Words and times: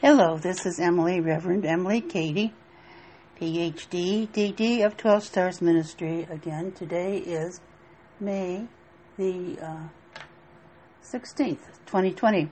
Hello, 0.00 0.38
this 0.38 0.64
is 0.64 0.78
Emily, 0.78 1.18
Reverend 1.18 1.66
Emily 1.66 2.00
Cady, 2.00 2.54
PhD, 3.40 4.28
DD 4.28 4.86
of 4.86 4.96
12 4.96 5.24
Stars 5.24 5.60
Ministry. 5.60 6.24
Again, 6.30 6.70
today 6.70 7.18
is 7.18 7.60
May 8.20 8.68
the 9.16 9.58
uh, 9.60 9.88
16th, 11.02 11.82
2020. 11.86 12.48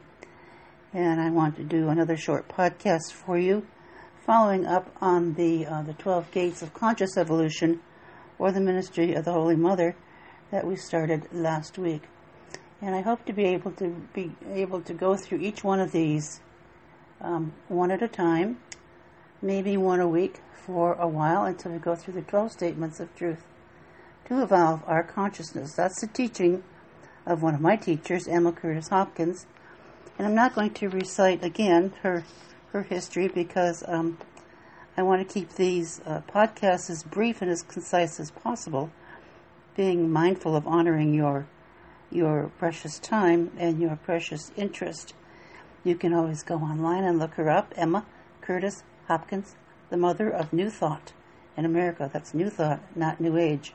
And 0.92 1.20
I 1.20 1.30
want 1.30 1.54
to 1.58 1.62
do 1.62 1.88
another 1.88 2.16
short 2.16 2.48
podcast 2.48 3.12
for 3.12 3.38
you, 3.38 3.64
following 4.26 4.66
up 4.66 4.90
on 5.00 5.34
the, 5.34 5.66
uh, 5.66 5.82
the 5.82 5.94
12 5.94 6.32
Gates 6.32 6.62
of 6.62 6.74
Conscious 6.74 7.16
Evolution, 7.16 7.78
or 8.40 8.50
the 8.50 8.60
Ministry 8.60 9.14
of 9.14 9.24
the 9.24 9.32
Holy 9.32 9.54
Mother, 9.54 9.94
that 10.50 10.66
we 10.66 10.74
started 10.74 11.28
last 11.32 11.78
week. 11.78 12.02
And 12.82 12.96
I 12.96 13.02
hope 13.02 13.24
to 13.26 13.32
be 13.32 13.44
able 13.44 13.70
to 13.70 13.90
be 14.12 14.32
able 14.52 14.80
to 14.80 14.92
go 14.92 15.14
through 15.14 15.38
each 15.38 15.62
one 15.62 15.78
of 15.78 15.92
these 15.92 16.40
um, 17.20 17.52
one 17.68 17.90
at 17.90 18.02
a 18.02 18.08
time, 18.08 18.58
maybe 19.42 19.76
one 19.76 20.00
a 20.00 20.08
week 20.08 20.40
for 20.54 20.94
a 20.94 21.06
while 21.06 21.44
until 21.44 21.72
we 21.72 21.78
go 21.78 21.94
through 21.94 22.14
the 22.14 22.22
12 22.22 22.52
statements 22.52 23.00
of 23.00 23.14
truth 23.14 23.44
to 24.26 24.42
evolve 24.42 24.82
our 24.86 25.02
consciousness. 25.02 25.74
That's 25.74 26.00
the 26.00 26.08
teaching 26.08 26.64
of 27.24 27.42
one 27.42 27.54
of 27.54 27.60
my 27.60 27.76
teachers, 27.76 28.26
Emma 28.26 28.52
Curtis 28.52 28.88
Hopkins. 28.88 29.46
And 30.18 30.26
I'm 30.26 30.34
not 30.34 30.54
going 30.54 30.72
to 30.74 30.88
recite 30.88 31.44
again 31.44 31.92
her 32.02 32.24
her 32.72 32.82
history 32.82 33.28
because 33.28 33.84
um, 33.86 34.18
I 34.96 35.02
want 35.02 35.26
to 35.26 35.32
keep 35.32 35.54
these 35.54 36.00
uh, 36.04 36.22
podcasts 36.28 36.90
as 36.90 37.02
brief 37.02 37.42
and 37.42 37.50
as 37.50 37.62
concise 37.62 38.18
as 38.18 38.30
possible, 38.30 38.90
being 39.76 40.10
mindful 40.10 40.56
of 40.56 40.66
honoring 40.66 41.14
your 41.14 41.46
your 42.10 42.50
precious 42.58 42.98
time 42.98 43.50
and 43.58 43.80
your 43.80 43.96
precious 43.96 44.52
interest 44.56 45.14
you 45.86 45.94
can 45.94 46.12
always 46.12 46.42
go 46.42 46.56
online 46.56 47.04
and 47.04 47.18
look 47.18 47.34
her 47.34 47.48
up, 47.48 47.72
Emma 47.76 48.04
Curtis 48.40 48.82
Hopkins, 49.06 49.54
the 49.88 49.96
mother 49.96 50.28
of 50.28 50.52
New 50.52 50.68
Thought 50.68 51.12
in 51.56 51.64
America. 51.64 52.10
That's 52.12 52.34
New 52.34 52.50
Thought, 52.50 52.80
not 52.96 53.20
New 53.20 53.36
Age. 53.36 53.72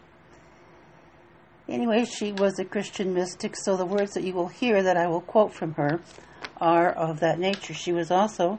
Anyway, 1.70 2.04
she 2.04 2.34
was 2.34 2.60
a 2.60 2.66
Christian 2.66 3.14
mystic, 3.14 3.56
so 3.56 3.78
the 3.78 3.86
words 3.86 4.14
that 4.14 4.24
you 4.24 4.34
will 4.34 4.50
hear 4.50 4.84
that 4.84 4.98
I 4.98 5.08
will 5.08 5.22
quote 5.22 5.54
from 5.54 5.74
her 5.76 6.02
are 6.58 6.92
of 6.92 7.22
that 7.22 7.40
nature. 7.40 7.74
She 7.74 7.94
was 7.94 8.12
also 8.12 8.58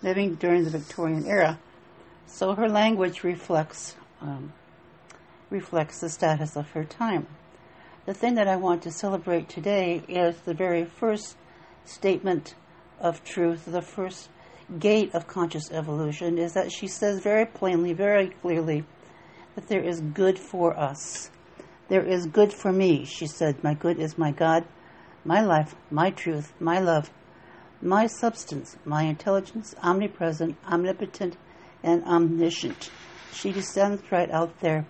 living 0.00 0.36
during 0.36 0.62
the 0.62 0.70
Victorian 0.70 1.26
era, 1.26 1.58
so 2.26 2.54
her 2.54 2.68
language 2.68 3.24
reflects 3.24 3.96
um, 4.20 4.52
reflects 5.50 6.00
the 6.00 6.08
status 6.08 6.56
of 6.56 6.70
her 6.70 6.84
time. 6.84 7.26
The 8.06 8.14
thing 8.14 8.34
that 8.34 8.48
I 8.48 8.56
want 8.56 8.82
to 8.82 8.92
celebrate 8.92 9.48
today 9.48 10.02
is 10.08 10.36
the 10.40 10.54
very 10.54 10.84
first 10.84 11.36
statement 11.84 12.54
of 13.02 13.22
truth, 13.24 13.64
the 13.66 13.82
first 13.82 14.30
gate 14.78 15.14
of 15.14 15.26
conscious 15.26 15.70
evolution, 15.70 16.38
is 16.38 16.54
that 16.54 16.72
she 16.72 16.86
says 16.86 17.20
very 17.20 17.44
plainly, 17.44 17.92
very 17.92 18.28
clearly, 18.40 18.84
that 19.54 19.66
there 19.68 19.82
is 19.82 20.00
good 20.00 20.38
for 20.38 20.78
us. 20.78 21.30
There 21.88 22.06
is 22.06 22.26
good 22.26 22.54
for 22.54 22.72
me, 22.72 23.04
she 23.04 23.26
said. 23.26 23.62
My 23.62 23.74
good 23.74 23.98
is 23.98 24.16
my 24.16 24.30
God, 24.30 24.64
my 25.24 25.42
life, 25.42 25.74
my 25.90 26.10
truth, 26.10 26.54
my 26.58 26.78
love, 26.78 27.10
my 27.82 28.06
substance, 28.06 28.76
my 28.84 29.02
intelligence, 29.02 29.74
omnipresent, 29.82 30.56
omnipotent, 30.64 31.36
and 31.82 32.02
omniscient. 32.04 32.90
She 33.32 33.52
descends 33.52 34.02
right 34.10 34.30
out 34.30 34.60
there. 34.60 34.86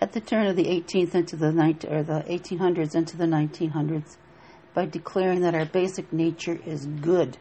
At 0.00 0.12
the 0.12 0.20
turn 0.20 0.46
of 0.46 0.56
the 0.56 0.64
18th 0.64 1.14
into 1.14 1.36
the 1.36 1.50
19, 1.50 1.90
or 1.90 2.02
the 2.02 2.20
1800s 2.28 2.94
into 2.94 3.16
the 3.16 3.24
1900s, 3.24 4.16
by 4.74 4.86
declaring 4.86 5.40
that 5.40 5.54
our 5.54 5.64
basic 5.64 6.12
nature 6.12 6.58
is 6.66 6.86
good. 6.86 7.38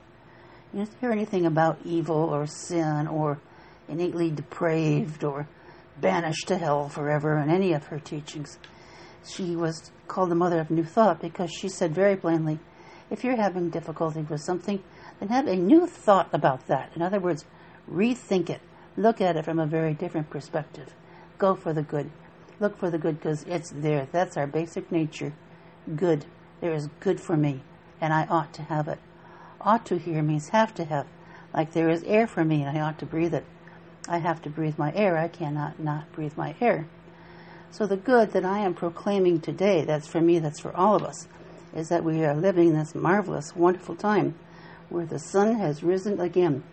You 0.72 0.80
don't 0.80 1.00
hear 1.02 1.12
anything 1.12 1.46
about 1.46 1.80
evil 1.84 2.16
or 2.16 2.46
sin 2.48 3.08
or 3.08 3.40
innately 3.88 4.32
depraved 4.32 5.24
or 5.24 5.48
banished 6.00 6.48
to 6.48 6.58
hell 6.58 6.90
forever 6.90 7.38
in 7.38 7.50
any 7.50 7.74
of 7.74 7.86
her 7.88 8.00
teachings. 8.00 8.58
She 9.26 9.56
was 9.56 9.92
called 10.08 10.32
the 10.32 10.36
mother 10.36 10.60
of 10.60 10.72
New 10.72 10.84
Thought 10.84 11.22
because 11.22 11.52
she 11.52 11.70
said 11.70 11.94
very 11.94 12.16
plainly, 12.16 12.60
if 13.10 13.24
you're 13.24 13.36
having 13.36 13.70
difficulty 13.70 14.22
with 14.22 14.42
something, 14.42 14.82
then 15.20 15.30
have 15.30 15.48
a 15.48 15.56
new 15.56 15.88
thought 15.88 16.30
about 16.34 16.68
that. 16.68 16.92
In 16.96 17.02
other 17.02 17.20
words, 17.20 17.46
rethink 17.90 18.50
it. 18.50 18.62
Look 18.98 19.22
at 19.22 19.36
it 19.36 19.46
from 19.46 19.60
a 19.60 19.66
very 19.66 19.94
different 19.94 20.30
perspective. 20.30 20.94
Go 21.38 21.56
for 21.56 21.74
the 21.74 21.84
good. 21.84 22.12
Look 22.60 22.78
for 22.78 22.90
the 22.90 22.98
good 22.98 23.20
because 23.20 23.44
it's 23.44 23.72
there. 23.72 24.08
That's 24.12 24.38
our 24.38 24.48
basic 24.48 24.92
nature. 24.92 25.34
Good. 25.96 26.26
There 26.64 26.74
is 26.74 26.88
good 27.02 27.20
for 27.20 27.36
me, 27.36 27.62
and 28.00 28.14
I 28.14 28.26
ought 28.28 28.54
to 28.54 28.62
have 28.62 28.88
it. 28.88 29.00
Ought 29.60 29.86
to 29.88 29.98
here 29.98 30.24
means 30.24 30.48
have 30.48 30.74
to 30.76 30.86
have. 30.86 31.08
Like 31.54 31.74
there 31.74 31.90
is 31.90 32.04
air 32.04 32.26
for 32.26 32.46
me, 32.46 32.64
and 32.64 32.78
I 32.78 32.80
ought 32.80 33.00
to 33.00 33.06
breathe 33.06 33.34
it. 33.34 33.44
I 34.08 34.20
have 34.20 34.42
to 34.44 34.50
breathe 34.50 34.78
my 34.78 34.94
air. 34.94 35.18
I 35.18 35.28
cannot 35.28 35.78
not 35.78 36.10
breathe 36.14 36.38
my 36.38 36.56
air. 36.62 36.88
So 37.70 37.86
the 37.86 37.98
good 37.98 38.32
that 38.32 38.46
I 38.46 38.60
am 38.60 38.76
proclaiming 38.76 39.42
today, 39.42 39.84
that's 39.84 40.08
for 40.08 40.22
me, 40.22 40.40
that's 40.40 40.62
for 40.62 40.74
all 40.74 40.96
of 40.96 41.04
us, 41.04 41.28
is 41.76 41.90
that 41.90 42.06
we 42.06 42.24
are 42.24 42.34
living 42.34 42.72
this 42.72 42.96
marvelous, 42.96 43.54
wonderful 43.58 43.98
time 43.98 44.34
where 44.88 45.06
the 45.06 45.20
sun 45.20 45.56
has 45.56 45.84
risen 45.84 46.18
again. 46.22 46.64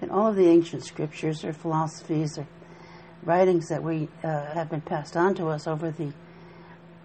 And 0.00 0.10
all 0.10 0.26
of 0.26 0.34
the 0.34 0.48
ancient 0.48 0.82
scriptures 0.82 1.44
or 1.44 1.52
philosophies 1.52 2.36
or 2.36 2.48
writings 3.22 3.68
that 3.68 3.84
we 3.84 4.08
uh, 4.24 4.46
have 4.54 4.70
been 4.70 4.80
passed 4.80 5.16
on 5.16 5.36
to 5.36 5.46
us 5.46 5.68
over 5.68 5.92
the 5.92 6.12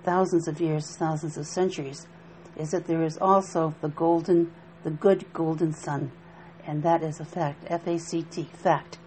thousands 0.04 0.48
of 0.48 0.60
years, 0.60 0.96
thousands 0.98 1.38
of 1.38 1.46
centuries, 1.46 2.08
is 2.58 2.72
that 2.72 2.88
there 2.88 3.04
is 3.04 3.18
also 3.18 3.74
the 3.82 3.90
golden, 3.90 4.52
the 4.84 4.92
good 4.92 5.26
golden 5.34 5.74
sun. 5.74 6.12
And 6.66 6.84
that 6.84 7.02
is 7.02 7.20
a 7.20 7.26
fact, 7.26 7.66
F 7.68 7.88
A 7.88 7.98
C 7.98 8.24
T, 8.24 8.50
fact, 8.54 8.98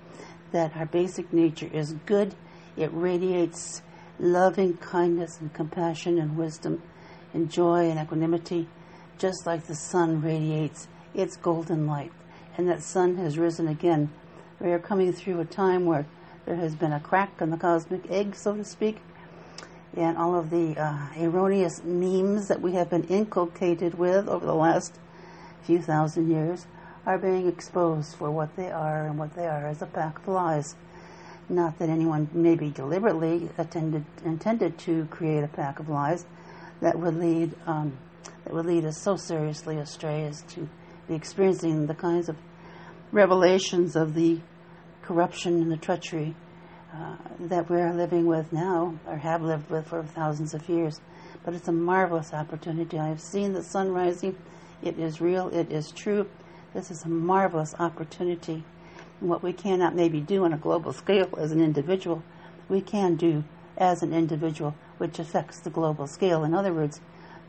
that 0.53 0.77
our 0.77 0.87
basic 0.87 1.32
nature 1.32 1.71
is 1.72 1.94
good. 2.06 2.34
It 2.77 2.91
radiates 2.93 3.83
loving 4.19 4.77
kindness 4.78 5.38
and 5.41 5.53
compassion 5.53 6.19
and 6.19 6.37
wisdom 6.37 6.83
and 7.33 7.50
joy 7.50 7.91
and 7.91 7.99
equanimity, 7.99 8.69
just 9.19 9.47
like 9.47 9.66
the 9.66 9.75
sun 9.75 10.21
radiates 10.21 10.88
its 11.15 11.37
golden 11.37 11.87
light. 11.87 12.12
And 12.56 12.69
that 12.69 12.83
sun 12.83 13.16
has 13.16 13.38
risen 13.38 13.69
again. 13.69 14.10
We 14.60 14.71
are 14.71 14.78
coming 14.78 15.12
through 15.12 15.41
a 15.41 15.44
time 15.44 15.84
where 15.84 16.06
there 16.47 16.56
has 16.56 16.75
been 16.75 16.93
a 16.93 17.00
crack 17.00 17.41
in 17.41 17.50
the 17.50 17.56
cosmic 17.56 18.10
egg, 18.10 18.37
so 18.37 18.54
to 18.54 18.65
speak, 18.65 18.99
and 19.97 20.16
all 20.16 20.34
of 20.34 20.50
the 20.50 20.77
uh, 20.77 21.09
erroneous 21.19 21.82
memes 21.84 22.49
that 22.49 22.60
we 22.60 22.72
have 22.72 22.91
been 22.91 23.05
inculcated 23.05 23.94
with 23.94 24.28
over 24.28 24.44
the 24.44 24.55
last 24.55 24.99
few 25.62 25.81
thousand 25.81 26.31
years 26.31 26.66
are 27.06 27.19
being 27.19 27.47
exposed 27.47 28.16
for 28.16 28.31
what 28.31 28.54
they 28.56 28.71
are 28.71 29.06
and 29.06 29.19
what 29.19 29.34
they 29.34 29.47
are 29.47 29.66
as 29.66 29.83
a 29.83 29.87
pack 29.87 30.19
of 30.19 30.28
lies. 30.28 30.75
Not 31.49 31.78
that 31.78 31.91
anyone 31.91 32.28
maybe 32.33 32.71
deliberately 32.71 33.50
attended, 33.59 34.04
intended 34.25 34.78
to 34.78 35.06
create 35.06 35.44
a 35.44 35.49
pack 35.49 35.78
of 35.78 35.88
lies 35.88 36.25
that 36.81 36.99
would 36.99 37.16
lead 37.16 37.54
um, 37.66 37.97
that 38.44 38.53
would 38.53 38.66
lead 38.66 38.84
us 38.84 39.00
so 39.00 39.16
seriously 39.16 39.78
astray 39.78 40.25
as 40.25 40.43
to 40.43 40.69
be 41.09 41.15
experiencing 41.15 41.87
the 41.87 41.94
kinds 41.94 42.28
of 42.28 42.37
revelations 43.12 43.97
of 43.97 44.15
the 44.15 44.41
corruption 45.03 45.60
and 45.62 45.71
the 45.71 45.77
treachery 45.77 46.34
uh, 46.94 47.16
that 47.41 47.69
we're 47.69 47.93
living 47.93 48.27
with 48.27 48.53
now, 48.53 48.97
or 49.06 49.16
have 49.16 49.43
lived 49.43 49.69
with 49.69 49.87
for 49.88 50.03
thousands 50.05 50.55
of 50.55 50.69
years. 50.69 51.00
But 51.44 51.55
it's 51.55 51.69
a 51.69 51.72
marvelous 51.72 52.32
opportunity. 52.32 52.99
I 52.99 53.09
have 53.09 53.21
seen 53.21 53.53
the 53.53 53.62
sun 53.62 53.93
rising. 53.93 54.37
It 54.82 54.99
is 54.99 55.21
real. 55.21 55.49
It 55.49 55.72
is 55.72 55.91
true. 55.91 56.28
This 56.72 56.91
is 56.91 57.04
a 57.04 57.09
marvelous 57.09 57.75
opportunity. 57.78 58.65
And 59.21 59.28
what 59.28 59.43
we 59.43 59.53
cannot 59.53 59.94
maybe 59.94 60.21
do 60.21 60.44
on 60.44 60.53
a 60.53 60.56
global 60.56 60.93
scale 60.93 61.28
as 61.38 61.53
an 61.53 61.60
individual, 61.60 62.22
we 62.69 62.81
can 62.81 63.16
do 63.16 63.44
as 63.77 64.03
an 64.03 64.12
individual, 64.12 64.75
which 64.99 65.19
affects 65.19 65.60
the 65.60 65.71
global 65.71 66.06
scale. 66.06 66.44
In 66.44 66.54
other 66.54 66.72
words, 66.72 67.00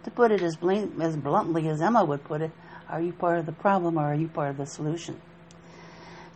to 0.03 0.11
put 0.11 0.31
it 0.31 0.41
as, 0.41 0.57
as 1.01 1.15
bluntly 1.17 1.67
as 1.67 1.81
Emma 1.81 2.03
would 2.03 2.23
put 2.23 2.41
it, 2.41 2.51
are 2.89 3.01
you 3.01 3.13
part 3.13 3.39
of 3.39 3.45
the 3.45 3.51
problem 3.51 3.97
or 3.97 4.05
are 4.05 4.15
you 4.15 4.27
part 4.27 4.51
of 4.51 4.57
the 4.57 4.65
solution? 4.65 5.19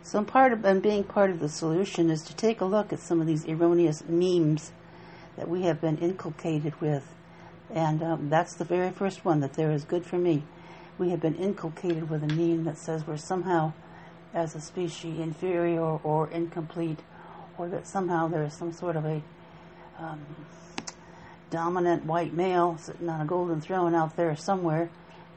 So 0.02 0.24
part 0.24 0.52
of 0.52 0.64
and 0.64 0.82
being 0.82 1.04
part 1.04 1.30
of 1.30 1.40
the 1.40 1.48
solution 1.48 2.10
is 2.10 2.22
to 2.22 2.34
take 2.34 2.60
a 2.60 2.64
look 2.64 2.92
at 2.92 3.00
some 3.00 3.20
of 3.20 3.26
these 3.26 3.46
erroneous 3.46 4.02
memes 4.08 4.72
that 5.36 5.48
we 5.48 5.62
have 5.62 5.80
been 5.80 5.98
inculcated 5.98 6.80
with, 6.80 7.14
and 7.72 8.02
um, 8.02 8.28
that's 8.30 8.54
the 8.56 8.64
very 8.64 8.90
first 8.90 9.24
one 9.24 9.40
that 9.40 9.54
there 9.54 9.70
is 9.70 9.84
good 9.84 10.04
for 10.04 10.18
me. 10.18 10.42
We 10.98 11.10
have 11.10 11.20
been 11.20 11.36
inculcated 11.36 12.10
with 12.10 12.22
a 12.24 12.26
meme 12.26 12.64
that 12.64 12.78
says 12.78 13.06
we're 13.06 13.16
somehow, 13.18 13.72
as 14.34 14.54
a 14.54 14.60
species, 14.60 15.18
inferior 15.18 15.80
or, 15.80 16.28
incomplete, 16.30 17.00
or 17.58 17.68
that 17.68 17.86
somehow 17.86 18.28
there 18.28 18.42
is 18.44 18.54
some 18.54 18.72
sort 18.72 18.96
of 18.96 19.04
a 19.04 19.22
um, 19.98 20.20
dominant 21.50 22.06
white 22.06 22.32
male 22.32 22.78
sitting 22.78 23.08
on 23.08 23.20
a 23.20 23.26
golden 23.26 23.60
throne 23.60 23.94
out 23.94 24.16
there 24.16 24.34
somewhere 24.34 24.90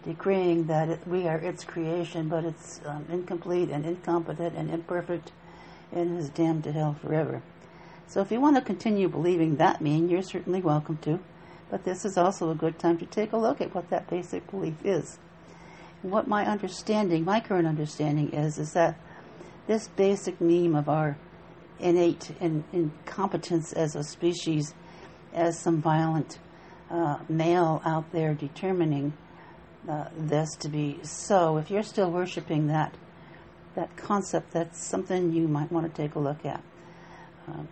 decreeing 0.05 0.65
that 0.67 0.89
it, 0.89 1.07
we 1.07 1.27
are 1.27 1.37
its 1.37 1.63
creation, 1.63 2.27
but 2.27 2.43
it's 2.43 2.81
um, 2.85 3.05
incomplete 3.09 3.69
and 3.69 3.85
incompetent 3.85 4.55
and 4.55 4.69
imperfect 4.69 5.31
and 5.91 6.17
is 6.17 6.29
damned 6.29 6.63
to 6.63 6.71
hell 6.71 6.95
forever. 7.01 7.41
So 8.07 8.21
if 8.21 8.31
you 8.31 8.41
want 8.41 8.55
to 8.57 8.61
continue 8.61 9.07
believing 9.07 9.55
that 9.57 9.81
mean, 9.81 10.09
you're 10.09 10.21
certainly 10.21 10.61
welcome 10.61 10.97
to. 10.97 11.19
But 11.69 11.83
this 11.85 12.05
is 12.05 12.17
also 12.17 12.51
a 12.51 12.55
good 12.55 12.77
time 12.77 12.97
to 12.99 13.05
take 13.05 13.33
a 13.33 13.37
look 13.37 13.61
at 13.61 13.73
what 13.73 13.89
that 13.89 14.09
basic 14.09 14.49
belief 14.51 14.75
is. 14.83 15.17
what 16.03 16.27
my 16.27 16.45
understanding, 16.45 17.23
my 17.23 17.39
current 17.39 17.65
understanding 17.65 18.29
is, 18.33 18.59
is 18.59 18.73
that 18.73 18.99
this 19.67 19.87
basic 19.87 20.39
meme 20.41 20.75
of 20.75 20.89
our 20.89 21.17
innate 21.79 22.31
in, 22.41 22.63
incompetence 22.73 23.71
as 23.73 23.95
a 23.95 24.03
species, 24.03 24.73
as 25.33 25.57
some 25.57 25.81
violent 25.81 26.39
uh, 26.91 27.17
male 27.29 27.81
out 27.85 28.11
there 28.11 28.33
determining 28.33 29.13
uh, 29.87 30.05
this 30.17 30.55
to 30.57 30.69
be 30.69 30.99
so, 31.03 31.57
if 31.57 31.69
you're 31.69 31.83
still 31.83 32.11
worshiping 32.11 32.67
that 32.67 32.93
that 33.75 33.95
concept, 33.97 34.51
that's 34.51 34.87
something 34.87 35.33
you 35.33 35.47
might 35.47 35.71
want 35.71 35.93
to 35.93 36.01
take 36.01 36.15
a 36.15 36.19
look 36.19 36.45
at. 36.45 36.61
Um, 37.47 37.67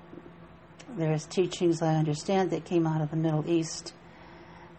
there's 0.98 1.25
teachings 1.25 1.81
I 1.81 1.96
understand 1.96 2.50
that 2.52 2.66
came 2.66 2.88
out 2.88 3.02
of 3.02 3.12
the 3.12 3.18
Middle 3.18 3.48
East, 3.50 3.94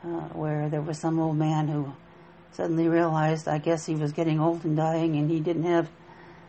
uh, 0.05 0.29
where 0.35 0.69
there 0.69 0.83
was 0.83 0.99
some 0.99 1.19
old 1.19 1.37
man 1.37 1.69
who 1.69 1.93
suddenly 2.53 2.89
realized, 2.89 3.49
I 3.49 3.59
guess 3.59 3.87
he 3.87 3.95
was 3.95 4.13
getting 4.13 4.41
old 4.41 4.65
and 4.65 4.77
dying, 4.77 5.17
and 5.17 5.31
he 5.31 5.41
didn't 5.41 5.65
have 5.65 5.89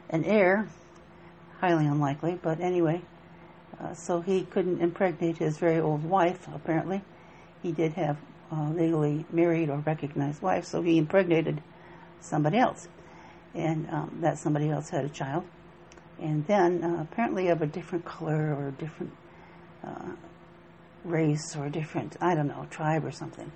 an 0.09 0.23
heir. 0.25 0.67
Highly 1.59 1.85
unlikely, 1.85 2.39
but 2.41 2.59
anyway, 2.59 3.01
uh, 3.79 3.93
so 3.93 4.19
he 4.19 4.43
couldn't 4.43 4.81
impregnate 4.81 5.37
his 5.37 5.57
very 5.57 5.79
old 5.79 6.03
wife. 6.03 6.45
Apparently, 6.53 7.01
he 7.61 7.71
did 7.71 7.93
have 7.93 8.17
uh, 8.53 8.69
legally 8.69 9.25
married 9.31 9.69
or 9.69 9.77
recognized 9.79 10.41
wife, 10.41 10.65
so 10.65 10.81
he 10.81 10.97
impregnated 10.97 11.61
somebody 12.21 12.57
else 12.57 12.87
and 13.53 13.89
um, 13.89 14.17
that 14.21 14.37
somebody 14.37 14.69
else 14.69 14.89
had 14.89 15.05
a 15.05 15.09
child. 15.09 15.43
And 16.19 16.45
then 16.47 16.83
uh, 16.83 17.01
apparently 17.01 17.47
of 17.49 17.61
a 17.61 17.67
different 17.67 18.05
color 18.05 18.53
or 18.55 18.67
a 18.69 18.71
different 18.71 19.13
uh, 19.83 20.11
race 21.03 21.55
or 21.55 21.65
a 21.65 21.69
different, 21.69 22.15
I 22.21 22.35
don't 22.35 22.47
know, 22.47 22.67
tribe 22.69 23.05
or 23.05 23.11
something. 23.11 23.51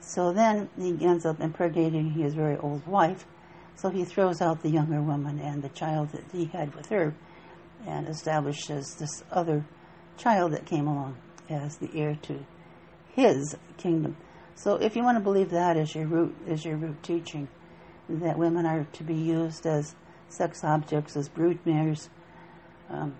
So 0.00 0.32
then 0.32 0.68
he 0.78 1.04
ends 1.04 1.26
up 1.26 1.40
impregnating 1.40 2.10
his 2.10 2.34
very 2.34 2.56
old 2.56 2.86
wife. 2.86 3.26
So 3.74 3.90
he 3.90 4.04
throws 4.04 4.40
out 4.40 4.62
the 4.62 4.70
younger 4.70 5.00
woman 5.00 5.38
and 5.38 5.62
the 5.62 5.68
child 5.68 6.10
that 6.10 6.24
he 6.32 6.46
had 6.46 6.74
with 6.74 6.86
her 6.88 7.14
and 7.86 8.08
establishes 8.08 8.96
this 8.98 9.22
other 9.30 9.64
child 10.16 10.52
that 10.52 10.66
came 10.66 10.86
along 10.86 11.16
as 11.48 11.76
the 11.76 11.88
heir 11.94 12.16
to 12.22 12.44
his 13.18 13.56
kingdom. 13.76 14.16
So 14.54 14.76
if 14.76 14.94
you 14.96 15.02
want 15.02 15.16
to 15.16 15.20
believe 15.20 15.50
that 15.50 15.76
as 15.76 15.94
your 15.94 16.06
root 16.06 16.34
as 16.46 16.64
your 16.64 16.76
root 16.76 17.02
teaching, 17.02 17.48
that 18.08 18.38
women 18.38 18.64
are 18.64 18.86
to 18.92 19.04
be 19.04 19.14
used 19.14 19.66
as 19.66 19.94
sex 20.28 20.62
objects, 20.62 21.16
as 21.16 21.28
broodmares, 21.28 22.08
um, 22.88 23.14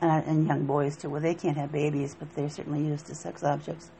and, 0.00 0.24
and, 0.26 0.46
young 0.46 0.66
boys 0.66 0.96
too. 0.96 1.08
Well, 1.08 1.22
they 1.22 1.34
can't 1.34 1.56
have 1.56 1.72
babies, 1.72 2.14
but 2.14 2.34
they're 2.34 2.50
certainly 2.50 2.86
used 2.86 3.10
as 3.10 3.18
sex 3.18 3.42
objects. 3.42 3.90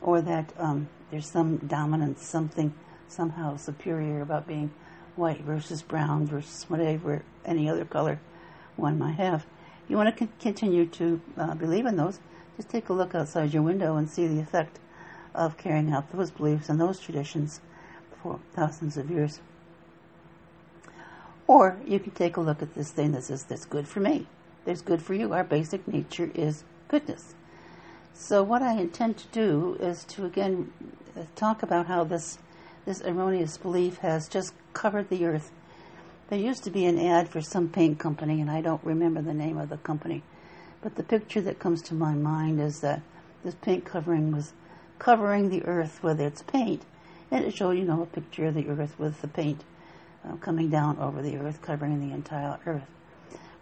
Or 0.00 0.22
that 0.22 0.52
um, 0.58 0.88
there's 1.10 1.30
some 1.30 1.58
dominance, 1.58 2.26
something 2.26 2.72
somehow 3.08 3.56
superior 3.56 4.22
about 4.22 4.46
being 4.46 4.70
white 5.16 5.42
versus 5.42 5.82
brown 5.82 6.26
versus 6.26 6.64
whatever 6.68 7.22
any 7.44 7.68
other 7.68 7.84
color 7.84 8.20
one 8.76 8.98
might 8.98 9.16
have. 9.16 9.46
You 9.88 9.96
want 9.96 10.08
to 10.08 10.26
con- 10.26 10.34
continue 10.40 10.86
to 10.86 11.20
uh, 11.36 11.54
believe 11.54 11.86
in 11.86 11.96
those, 11.96 12.18
just 12.56 12.68
take 12.68 12.88
a 12.88 12.92
look 12.92 13.14
outside 13.14 13.52
your 13.52 13.62
window 13.62 13.96
and 13.96 14.08
see 14.08 14.26
the 14.26 14.40
effect 14.40 14.78
of 15.34 15.56
carrying 15.58 15.92
out 15.92 16.10
those 16.12 16.30
beliefs 16.30 16.68
and 16.68 16.80
those 16.80 16.98
traditions 16.98 17.60
for 18.22 18.40
thousands 18.54 18.96
of 18.96 19.10
years. 19.10 19.40
Or 21.46 21.76
you 21.86 22.00
can 22.00 22.12
take 22.12 22.36
a 22.36 22.40
look 22.40 22.62
at 22.62 22.74
this 22.74 22.90
thing 22.90 23.12
that 23.12 23.24
says 23.24 23.44
that's 23.44 23.66
good 23.66 23.86
for 23.86 24.00
me. 24.00 24.26
There's 24.64 24.82
good 24.82 25.02
for 25.02 25.14
you. 25.14 25.32
Our 25.32 25.44
basic 25.44 25.86
nature 25.86 26.30
is 26.34 26.64
goodness. 26.88 27.34
So 28.14 28.42
what 28.42 28.62
I 28.62 28.72
intend 28.80 29.18
to 29.18 29.28
do 29.28 29.76
is 29.78 30.02
to 30.04 30.24
again 30.24 30.72
talk 31.36 31.62
about 31.62 31.86
how 31.86 32.04
this 32.04 32.38
this 32.84 33.02
erroneous 33.02 33.58
belief 33.58 33.98
has 33.98 34.28
just 34.28 34.54
covered 34.72 35.08
the 35.08 35.24
earth. 35.26 35.50
There 36.28 36.38
used 36.38 36.64
to 36.64 36.70
be 36.70 36.86
an 36.86 36.98
ad 36.98 37.28
for 37.28 37.40
some 37.40 37.68
paint 37.68 37.98
company, 37.98 38.40
and 38.40 38.50
I 38.50 38.60
don't 38.60 38.82
remember 38.84 39.20
the 39.22 39.34
name 39.34 39.58
of 39.58 39.68
the 39.68 39.76
company, 39.76 40.22
but 40.86 40.94
the 40.94 41.02
picture 41.02 41.40
that 41.40 41.58
comes 41.58 41.82
to 41.82 41.94
my 41.94 42.14
mind 42.14 42.60
is 42.60 42.78
that 42.78 43.02
this 43.42 43.56
paint 43.56 43.84
covering 43.84 44.30
was 44.30 44.52
covering 45.00 45.48
the 45.48 45.64
earth 45.64 46.00
with 46.00 46.20
its 46.20 46.42
paint, 46.42 46.80
and 47.32 47.44
it 47.44 47.52
showed, 47.56 47.72
you 47.72 47.82
know, 47.82 48.02
a 48.02 48.06
picture 48.06 48.46
of 48.46 48.54
the 48.54 48.68
earth 48.68 48.96
with 48.96 49.20
the 49.20 49.26
paint 49.26 49.64
uh, 50.24 50.36
coming 50.36 50.70
down 50.70 50.96
over 51.00 51.22
the 51.22 51.38
earth, 51.38 51.60
covering 51.60 52.08
the 52.08 52.14
entire 52.14 52.60
earth. 52.66 52.86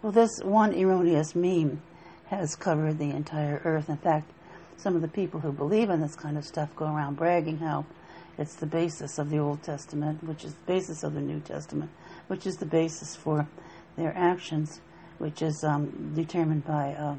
Well, 0.03 0.11
this 0.11 0.29
one 0.43 0.75
erroneous 0.75 1.33
meme 1.33 1.81
has 2.27 2.55
covered 2.55 2.99
the 2.99 3.09
entire 3.09 3.59
earth. 3.65 3.89
In 3.89 3.97
fact, 3.97 4.29
some 4.77 4.95
of 4.95 5.01
the 5.01 5.07
people 5.07 5.39
who 5.39 5.51
believe 5.51 5.89
in 5.89 6.01
this 6.01 6.15
kind 6.15 6.37
of 6.37 6.45
stuff 6.45 6.75
go 6.75 6.85
around 6.85 7.17
bragging 7.17 7.57
how 7.57 7.87
it's 8.37 8.53
the 8.53 8.67
basis 8.67 9.17
of 9.17 9.31
the 9.31 9.39
Old 9.39 9.63
Testament, 9.63 10.23
which 10.23 10.45
is 10.45 10.53
the 10.53 10.73
basis 10.73 11.01
of 11.01 11.15
the 11.15 11.21
New 11.21 11.39
Testament, 11.39 11.89
which 12.27 12.45
is 12.45 12.57
the 12.57 12.67
basis 12.67 13.15
for 13.15 13.47
their 13.97 14.15
actions, 14.15 14.79
which 15.17 15.41
is 15.41 15.63
um, 15.63 16.13
determined 16.15 16.65
by 16.65 16.93
uh, 16.93 17.15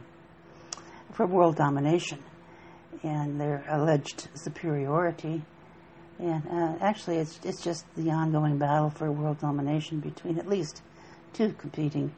for 1.12 1.26
world 1.26 1.56
domination 1.56 2.22
and 3.02 3.40
their 3.40 3.64
alleged 3.68 4.28
superiority 4.34 5.42
and 6.18 6.42
uh, 6.50 6.76
actually, 6.80 7.18
it's 7.18 7.38
it's 7.44 7.62
just 7.62 7.84
the 7.94 8.10
ongoing 8.10 8.58
battle 8.58 8.90
for 8.90 9.10
world 9.12 9.38
domination 9.40 10.00
between 10.00 10.38
at 10.38 10.48
least 10.48 10.82
two 11.34 11.52
competing 11.52 12.14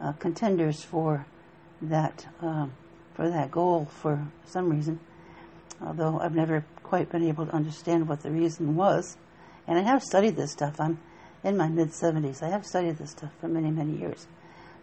uh, 0.00 0.12
contenders 0.12 0.84
for 0.84 1.26
that 1.82 2.26
uh, 2.40 2.66
for 3.14 3.28
that 3.28 3.50
goal 3.50 3.86
for 3.86 4.24
some 4.46 4.70
reason. 4.70 5.00
Although 5.80 6.20
I've 6.20 6.34
never 6.34 6.64
quite 6.84 7.10
been 7.10 7.24
able 7.24 7.46
to 7.46 7.52
understand 7.52 8.08
what 8.08 8.22
the 8.22 8.30
reason 8.30 8.76
was, 8.76 9.16
and 9.66 9.76
I 9.76 9.82
have 9.82 10.02
studied 10.04 10.36
this 10.36 10.52
stuff. 10.52 10.80
I'm 10.80 11.00
in 11.42 11.56
my 11.56 11.68
mid 11.68 11.88
70s. 11.88 12.44
I 12.44 12.50
have 12.50 12.64
studied 12.64 12.98
this 12.98 13.10
stuff 13.10 13.32
for 13.40 13.48
many 13.48 13.72
many 13.72 13.96
years. 13.96 14.28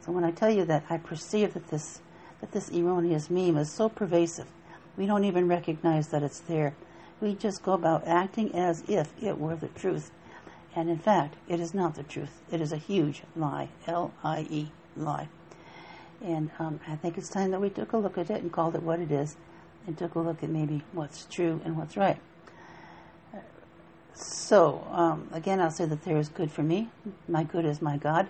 So 0.05 0.11
when 0.11 0.23
I 0.23 0.31
tell 0.31 0.49
you 0.49 0.65
that 0.65 0.85
I 0.89 0.97
perceive 0.97 1.53
that 1.53 1.67
this 1.67 2.01
that 2.41 2.51
this 2.53 2.71
erroneous 2.71 3.29
meme 3.29 3.57
is 3.57 3.69
so 3.69 3.89
pervasive, 3.89 4.47
we 4.95 5.05
don't 5.05 5.25
even 5.25 5.47
recognize 5.47 6.07
that 6.07 6.23
it's 6.23 6.39
there 6.39 6.73
we 7.21 7.35
just 7.35 7.63
go 7.63 7.73
about 7.73 8.07
acting 8.07 8.53
as 8.55 8.83
if 8.87 9.11
it 9.21 9.37
were 9.37 9.55
the 9.55 9.67
truth. 9.67 10.11
And 10.75 10.89
in 10.89 10.97
fact, 10.97 11.35
it 11.47 11.59
is 11.59 11.73
not 11.73 11.95
the 11.95 12.03
truth. 12.03 12.41
It 12.51 12.61
is 12.61 12.71
a 12.71 12.77
huge 12.77 13.23
lie. 13.35 13.69
L 13.87 14.13
I 14.23 14.47
E, 14.49 14.71
lie. 14.95 15.27
And 16.23 16.51
um, 16.59 16.79
I 16.87 16.95
think 16.95 17.17
it's 17.17 17.29
time 17.29 17.51
that 17.51 17.61
we 17.61 17.69
took 17.69 17.93
a 17.93 17.97
look 17.97 18.17
at 18.17 18.29
it 18.29 18.41
and 18.41 18.51
called 18.51 18.75
it 18.75 18.83
what 18.83 18.99
it 18.99 19.11
is 19.11 19.35
and 19.87 19.97
took 19.97 20.15
a 20.15 20.19
look 20.19 20.43
at 20.43 20.49
maybe 20.49 20.83
what's 20.91 21.25
true 21.25 21.61
and 21.65 21.77
what's 21.77 21.97
right. 21.97 22.19
So, 24.13 24.85
um, 24.91 25.29
again, 25.31 25.61
I'll 25.61 25.71
say 25.71 25.85
that 25.85 26.03
there 26.03 26.17
is 26.17 26.27
good 26.27 26.51
for 26.51 26.61
me. 26.61 26.89
My 27.27 27.43
good 27.43 27.65
is 27.65 27.81
my 27.81 27.95
God, 27.95 28.27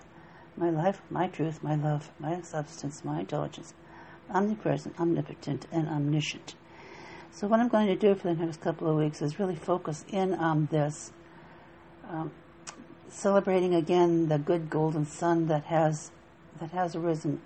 my 0.56 0.70
life, 0.70 1.00
my 1.10 1.28
truth, 1.28 1.62
my 1.62 1.74
love, 1.74 2.10
my 2.18 2.40
substance, 2.42 3.04
my 3.04 3.20
intelligence, 3.20 3.74
omnipresent, 4.30 4.98
omnipotent, 5.00 5.66
and 5.72 5.88
omniscient. 5.88 6.54
So 7.32 7.46
what 7.46 7.60
I'm 7.60 7.68
going 7.68 7.86
to 7.86 7.96
do 7.96 8.14
for 8.14 8.34
the 8.34 8.44
next 8.44 8.60
couple 8.60 8.88
of 8.88 8.96
weeks 8.96 9.22
is 9.22 9.38
really 9.38 9.56
focus 9.56 10.04
in 10.08 10.34
on 10.34 10.66
this, 10.70 11.12
um, 12.08 12.32
celebrating 13.08 13.74
again 13.74 14.28
the 14.28 14.38
good 14.38 14.68
golden 14.68 15.06
sun 15.06 15.46
that 15.46 15.64
has 15.64 16.10
that 16.60 16.70
has 16.70 16.94
arisen. 16.94 17.40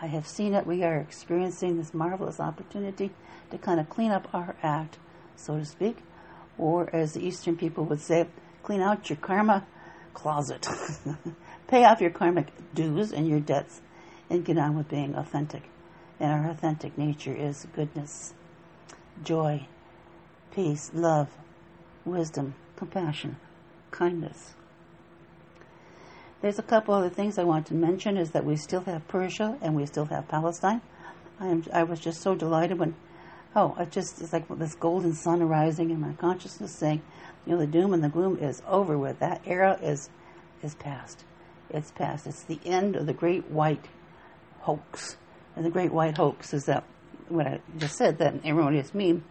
I 0.00 0.06
have 0.06 0.26
seen 0.26 0.54
it. 0.54 0.66
We 0.66 0.84
are 0.84 0.96
experiencing 0.96 1.76
this 1.76 1.92
marvelous 1.92 2.38
opportunity 2.38 3.10
to 3.50 3.58
kind 3.58 3.80
of 3.80 3.88
clean 3.88 4.10
up 4.10 4.32
our 4.32 4.54
act, 4.62 4.98
so 5.36 5.58
to 5.58 5.64
speak, 5.64 5.98
or 6.56 6.94
as 6.94 7.14
the 7.14 7.26
Eastern 7.26 7.56
people 7.56 7.84
would 7.84 8.00
say, 8.00 8.26
clean 8.62 8.80
out 8.80 9.10
your 9.10 9.16
karma 9.16 9.66
closet, 10.14 10.66
pay 11.68 11.84
off 11.84 12.00
your 12.00 12.10
karmic 12.10 12.48
dues 12.74 13.12
and 13.12 13.28
your 13.28 13.40
debts, 13.40 13.80
and 14.28 14.44
get 14.44 14.58
on 14.58 14.76
with 14.76 14.88
being 14.88 15.14
authentic. 15.14 15.62
And 16.18 16.32
our 16.32 16.50
authentic 16.50 16.98
nature 16.98 17.34
is 17.34 17.66
goodness 17.74 18.34
joy, 19.22 19.66
peace, 20.54 20.90
love, 20.94 21.28
wisdom, 22.04 22.54
compassion, 22.76 23.36
kindness. 23.90 24.54
There's 26.40 26.58
a 26.58 26.62
couple 26.62 26.94
other 26.94 27.08
things 27.08 27.36
I 27.36 27.44
want 27.44 27.66
to 27.66 27.74
mention 27.74 28.16
is 28.16 28.30
that 28.30 28.44
we 28.44 28.56
still 28.56 28.82
have 28.82 29.08
Persia 29.08 29.58
and 29.60 29.74
we 29.74 29.86
still 29.86 30.04
have 30.06 30.28
Palestine. 30.28 30.80
I 31.40 31.48
am 31.48 31.64
I 31.72 31.82
was 31.82 32.00
just 32.00 32.20
so 32.20 32.34
delighted 32.34 32.78
when 32.78 32.94
oh, 33.56 33.74
it 33.78 33.90
just 33.90 34.20
it's 34.20 34.32
like 34.32 34.46
this 34.58 34.74
golden 34.74 35.14
sun 35.14 35.42
arising 35.42 35.90
in 35.90 36.00
my 36.00 36.12
consciousness 36.12 36.72
saying, 36.72 37.02
you 37.44 37.52
know, 37.52 37.58
the 37.58 37.66
doom 37.66 37.92
and 37.92 38.04
the 38.04 38.08
gloom 38.08 38.38
is 38.38 38.62
over 38.68 38.96
with. 38.96 39.18
That 39.18 39.42
era 39.46 39.78
is 39.82 40.10
is 40.62 40.74
past. 40.76 41.24
It's 41.70 41.90
past. 41.90 42.26
It's 42.26 42.44
the 42.44 42.60
end 42.64 42.96
of 42.96 43.06
the 43.06 43.12
great 43.12 43.50
white 43.50 43.86
hoax. 44.60 45.16
And 45.56 45.64
the 45.64 45.70
great 45.70 45.92
white 45.92 46.16
hoax 46.16 46.54
is 46.54 46.64
that 46.64 46.84
what 47.28 47.46
I 47.46 47.60
just 47.76 47.96
said, 47.96 48.18
that 48.18 48.34
erroneous 48.44 48.94
meme, 48.94 49.24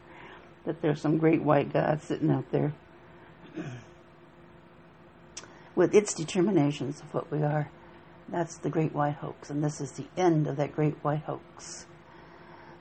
that 0.65 0.81
there's 0.81 1.01
some 1.01 1.17
great 1.17 1.41
white 1.41 1.73
God 1.73 2.01
sitting 2.03 2.29
out 2.29 2.51
there 2.51 2.73
with 5.75 5.93
its 5.93 6.13
determinations 6.13 6.99
of 7.01 7.13
what 7.13 7.31
we 7.31 7.43
are. 7.43 7.69
That's 8.29 8.57
the 8.57 8.69
great 8.69 8.93
white 8.93 9.15
hoax, 9.15 9.49
and 9.49 9.63
this 9.63 9.79
is 9.79 9.91
the 9.91 10.07
end 10.17 10.47
of 10.47 10.57
that 10.57 10.73
great 10.73 10.95
white 11.03 11.21
hoax. 11.21 11.85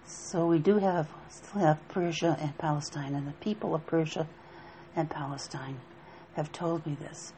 So 0.05 0.47
we 0.47 0.59
do 0.59 0.79
have 0.79 1.09
still 1.29 1.61
have 1.61 1.89
Persia 1.89 2.37
and 2.41 2.57
Palestine, 2.59 3.15
and 3.15 3.29
the 3.29 3.33
people 3.33 3.75
of 3.75 3.87
Persia 3.87 4.27
and 4.97 5.09
Palestine 5.09 5.79
have 6.35 6.51
told 6.53 6.87
me 6.87 6.97
this. 7.01 7.33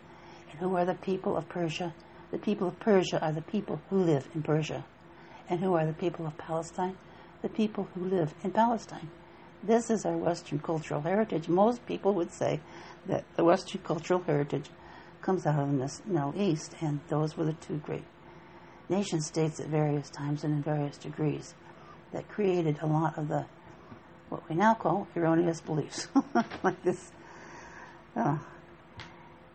And 0.50 0.60
who 0.60 0.76
are 0.76 0.84
the 0.84 0.94
people 0.94 1.36
of 1.36 1.48
Persia? 1.48 1.92
The 2.30 2.38
people 2.38 2.68
of 2.68 2.78
Persia 2.78 3.20
are 3.22 3.32
the 3.32 3.42
people 3.42 3.80
who 3.88 3.98
live 3.98 4.28
in 4.34 4.42
Persia. 4.42 4.84
And 5.48 5.60
who 5.60 5.74
are 5.74 5.86
the 5.86 5.94
people 5.94 6.26
of 6.26 6.36
Palestine? 6.36 6.96
The 7.42 7.48
people 7.48 7.88
who 7.94 8.04
live 8.04 8.34
in 8.42 8.50
Palestine. 8.50 9.08
This 9.62 9.90
is 9.90 10.04
our 10.04 10.16
Western 10.16 10.58
cultural 10.58 11.00
heritage. 11.00 11.48
Most 11.48 11.84
people 11.86 12.14
would 12.14 12.32
say 12.32 12.60
that 13.06 13.24
the 13.36 13.44
Western 13.44 13.80
cultural 13.82 14.20
heritage 14.20 14.68
comes 15.22 15.46
out 15.46 15.58
of 15.58 15.70
the 15.70 16.00
Middle 16.06 16.34
East, 16.36 16.74
and 16.80 17.00
those 17.08 17.36
were 17.36 17.44
the 17.44 17.54
two 17.54 17.78
great 17.78 18.04
nation 18.88 19.20
states 19.20 19.60
at 19.60 19.66
various 19.66 20.10
times 20.10 20.44
and 20.44 20.54
in 20.54 20.62
various 20.62 20.96
degrees 20.96 21.54
that 22.12 22.28
created 22.28 22.78
a 22.80 22.86
lot 22.86 23.18
of 23.18 23.28
the 23.28 23.44
what 24.28 24.48
we 24.48 24.54
now 24.54 24.74
call 24.74 25.08
erroneous 25.16 25.60
beliefs, 25.60 26.06
like 26.62 26.82
this. 26.82 27.12
Uh, 28.14 28.36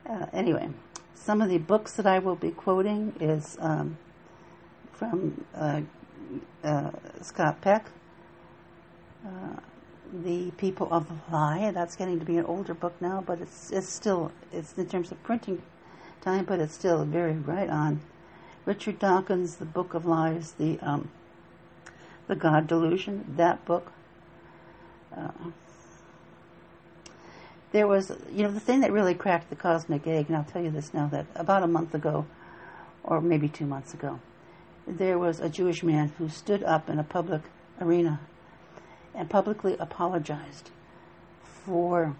uh, 0.09 0.25
anyway, 0.33 0.67
some 1.15 1.41
of 1.41 1.49
the 1.49 1.57
books 1.57 1.93
that 1.93 2.05
I 2.05 2.19
will 2.19 2.35
be 2.35 2.51
quoting 2.51 3.13
is 3.19 3.57
um, 3.59 3.97
from 4.91 5.45
uh, 5.55 5.81
uh 6.63 6.91
Scott 7.21 7.61
Peck. 7.61 7.85
Uh, 9.25 9.59
the 10.13 10.51
People 10.57 10.87
of 10.91 11.07
the 11.07 11.15
Lie. 11.31 11.71
That's 11.71 11.95
getting 11.95 12.19
to 12.19 12.25
be 12.25 12.37
an 12.37 12.45
older 12.45 12.73
book 12.73 12.93
now, 13.01 13.23
but 13.25 13.41
it's 13.41 13.71
it's 13.71 13.89
still 13.89 14.31
it's 14.51 14.73
in 14.77 14.87
terms 14.87 15.11
of 15.11 15.21
printing 15.23 15.61
time, 16.21 16.45
but 16.45 16.59
it's 16.59 16.73
still 16.73 17.03
very 17.05 17.33
right 17.33 17.69
on. 17.69 18.01
Richard 18.65 18.99
Dawkins, 18.99 19.57
The 19.57 19.65
Book 19.65 19.93
of 19.93 20.05
Lies, 20.05 20.53
the 20.53 20.79
um, 20.79 21.09
the 22.27 22.35
God 22.35 22.67
Delusion, 22.67 23.33
that 23.37 23.65
book. 23.65 23.91
Uh, 25.15 25.31
there 27.73 27.87
was, 27.87 28.11
you 28.31 28.43
know, 28.43 28.51
the 28.51 28.59
thing 28.59 28.81
that 28.81 28.91
really 28.91 29.15
cracked 29.15 29.49
the 29.49 29.55
cosmic 29.55 30.07
egg, 30.07 30.27
and 30.27 30.37
I'll 30.37 30.43
tell 30.43 30.63
you 30.63 30.69
this 30.69 30.93
now 30.93 31.07
that 31.07 31.25
about 31.35 31.63
a 31.63 31.67
month 31.67 31.93
ago, 31.93 32.25
or 33.03 33.19
maybe 33.19 33.49
two 33.49 33.65
months 33.65 33.93
ago, 33.93 34.19
there 34.87 35.17
was 35.17 35.39
a 35.39 35.49
Jewish 35.49 35.83
man 35.83 36.13
who 36.17 36.29
stood 36.29 36.63
up 36.63 36.87
in 36.87 36.99
a 36.99 37.03
public 37.03 37.41
arena 37.81 38.19
and 39.15 39.29
publicly 39.29 39.75
apologized 39.79 40.69
for 41.43 42.15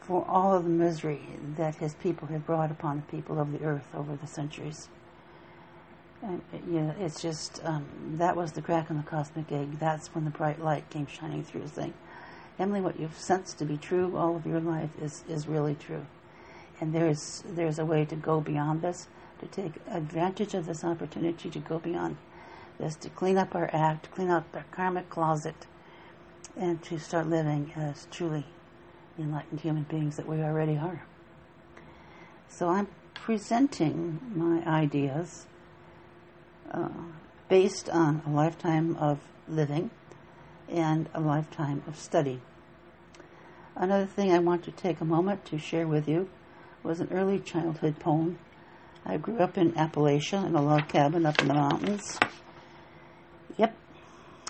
for 0.00 0.22
all 0.28 0.52
of 0.54 0.64
the 0.64 0.70
misery 0.70 1.22
that 1.56 1.76
his 1.76 1.94
people 1.94 2.28
had 2.28 2.44
brought 2.44 2.70
upon 2.70 2.96
the 2.96 3.16
people 3.16 3.40
of 3.40 3.52
the 3.52 3.64
earth 3.64 3.86
over 3.94 4.14
the 4.16 4.26
centuries. 4.26 4.90
And 6.22 6.42
you 6.66 6.80
know, 6.80 6.94
it's 7.00 7.22
just 7.22 7.64
um, 7.64 7.86
that 8.18 8.36
was 8.36 8.52
the 8.52 8.60
crack 8.60 8.90
in 8.90 8.98
the 8.98 9.02
cosmic 9.02 9.50
egg. 9.50 9.78
That's 9.78 10.14
when 10.14 10.26
the 10.26 10.30
bright 10.30 10.62
light 10.62 10.90
came 10.90 11.06
shining 11.06 11.42
through, 11.42 11.68
saying, 11.68 11.94
"Emily, 12.58 12.80
what 12.80 12.98
you've 12.98 13.18
sensed 13.18 13.58
to 13.58 13.64
be 13.64 13.76
true 13.76 14.16
all 14.16 14.36
of 14.36 14.46
your 14.46 14.60
life 14.60 14.90
is 15.00 15.24
is 15.28 15.48
really 15.48 15.74
true, 15.74 16.06
and 16.80 16.92
there's 16.92 17.42
there's 17.46 17.78
a 17.78 17.84
way 17.84 18.04
to 18.04 18.16
go 18.16 18.40
beyond 18.40 18.82
this, 18.82 19.08
to 19.40 19.46
take 19.46 19.74
advantage 19.88 20.54
of 20.54 20.66
this 20.66 20.84
opportunity 20.84 21.50
to 21.50 21.58
go 21.58 21.78
beyond." 21.78 22.16
is 22.80 22.96
to 22.96 23.08
clean 23.10 23.38
up 23.38 23.54
our 23.54 23.70
act, 23.72 24.10
clean 24.10 24.30
up 24.30 24.46
our 24.54 24.64
karmic 24.70 25.08
closet, 25.08 25.66
and 26.56 26.82
to 26.82 26.98
start 26.98 27.28
living 27.28 27.72
as 27.76 28.06
truly 28.10 28.44
enlightened 29.18 29.60
human 29.60 29.84
beings 29.84 30.16
that 30.16 30.26
we 30.26 30.42
already 30.42 30.76
are. 30.76 31.02
So 32.48 32.68
I'm 32.68 32.88
presenting 33.14 34.20
my 34.34 34.64
ideas 34.68 35.46
uh, 36.72 36.88
based 37.48 37.88
on 37.88 38.22
a 38.26 38.30
lifetime 38.30 38.96
of 38.96 39.18
living 39.48 39.90
and 40.68 41.08
a 41.14 41.20
lifetime 41.20 41.82
of 41.86 41.98
study. 41.98 42.40
Another 43.76 44.06
thing 44.06 44.32
I 44.32 44.38
want 44.38 44.64
to 44.64 44.70
take 44.70 45.00
a 45.00 45.04
moment 45.04 45.44
to 45.46 45.58
share 45.58 45.86
with 45.86 46.08
you 46.08 46.28
was 46.82 47.00
an 47.00 47.08
early 47.10 47.40
childhood 47.40 47.98
poem. 47.98 48.38
I 49.04 49.16
grew 49.16 49.38
up 49.38 49.58
in 49.58 49.72
Appalachia 49.72 50.46
in 50.46 50.54
a 50.54 50.62
log 50.62 50.88
cabin 50.88 51.26
up 51.26 51.40
in 51.40 51.48
the 51.48 51.54
mountains. 51.54 52.18
Yep, 53.56 53.74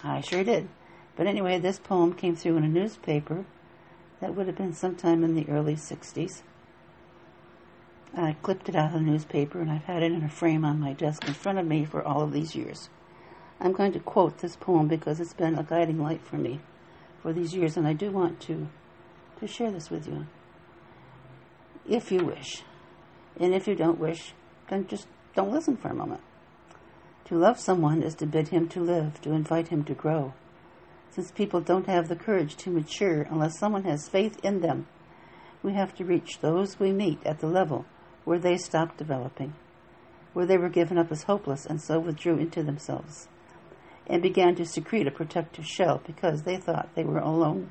I 0.02 0.20
sure 0.20 0.44
did. 0.44 0.68
But 1.16 1.26
anyway, 1.26 1.58
this 1.58 1.78
poem 1.78 2.12
came 2.12 2.36
through 2.36 2.56
in 2.58 2.64
a 2.64 2.68
newspaper 2.68 3.44
that 4.20 4.34
would 4.34 4.46
have 4.46 4.56
been 4.56 4.74
sometime 4.74 5.24
in 5.24 5.34
the 5.34 5.48
early 5.48 5.76
60s. 5.76 6.42
I 8.16 8.36
clipped 8.42 8.68
it 8.68 8.76
out 8.76 8.94
of 8.94 9.00
the 9.00 9.00
newspaper 9.00 9.60
and 9.60 9.70
I've 9.70 9.84
had 9.84 10.02
it 10.02 10.12
in 10.12 10.22
a 10.22 10.28
frame 10.28 10.64
on 10.64 10.78
my 10.78 10.92
desk 10.92 11.26
in 11.26 11.34
front 11.34 11.58
of 11.58 11.66
me 11.66 11.84
for 11.84 12.02
all 12.02 12.22
of 12.22 12.32
these 12.32 12.54
years. 12.54 12.88
I'm 13.60 13.72
going 13.72 13.92
to 13.92 14.00
quote 14.00 14.38
this 14.38 14.56
poem 14.56 14.88
because 14.88 15.20
it's 15.20 15.32
been 15.32 15.58
a 15.58 15.62
guiding 15.62 15.98
light 15.98 16.22
for 16.22 16.36
me 16.36 16.60
for 17.22 17.32
these 17.32 17.54
years 17.54 17.76
and 17.76 17.86
I 17.86 17.92
do 17.92 18.10
want 18.10 18.40
to 18.42 18.68
to 19.40 19.46
share 19.46 19.70
this 19.70 19.90
with 19.90 20.06
you. 20.06 20.26
If 21.88 22.12
you 22.12 22.24
wish. 22.24 22.62
And 23.38 23.52
if 23.52 23.66
you 23.66 23.74
don't 23.74 23.98
wish, 23.98 24.32
then 24.68 24.86
just 24.86 25.06
don't 25.34 25.52
listen 25.52 25.76
for 25.76 25.88
a 25.88 25.94
moment. 25.94 26.20
To 27.26 27.36
love 27.36 27.58
someone 27.58 28.02
is 28.02 28.14
to 28.16 28.26
bid 28.26 28.48
him 28.48 28.68
to 28.68 28.80
live, 28.80 29.20
to 29.22 29.32
invite 29.32 29.68
him 29.68 29.82
to 29.84 29.94
grow. 29.94 30.34
Since 31.10 31.30
people 31.30 31.60
don't 31.60 31.86
have 31.86 32.08
the 32.08 32.16
courage 32.16 32.56
to 32.56 32.70
mature 32.70 33.22
unless 33.22 33.58
someone 33.58 33.84
has 33.84 34.08
faith 34.08 34.38
in 34.44 34.60
them, 34.60 34.86
we 35.62 35.72
have 35.72 35.94
to 35.96 36.04
reach 36.04 36.40
those 36.40 36.78
we 36.78 36.92
meet 36.92 37.24
at 37.24 37.38
the 37.38 37.46
level 37.46 37.86
where 38.24 38.38
they 38.38 38.56
stopped 38.56 38.98
developing, 38.98 39.54
where 40.32 40.46
they 40.46 40.58
were 40.58 40.68
given 40.68 40.98
up 40.98 41.10
as 41.10 41.22
hopeless 41.22 41.66
and 41.66 41.80
so 41.80 41.98
withdrew 41.98 42.38
into 42.38 42.62
themselves, 42.62 43.28
and 44.06 44.22
began 44.22 44.54
to 44.54 44.66
secrete 44.66 45.06
a 45.06 45.10
protective 45.10 45.66
shell 45.66 46.02
because 46.06 46.42
they 46.42 46.56
thought 46.56 46.94
they 46.94 47.04
were 47.04 47.18
alone 47.18 47.70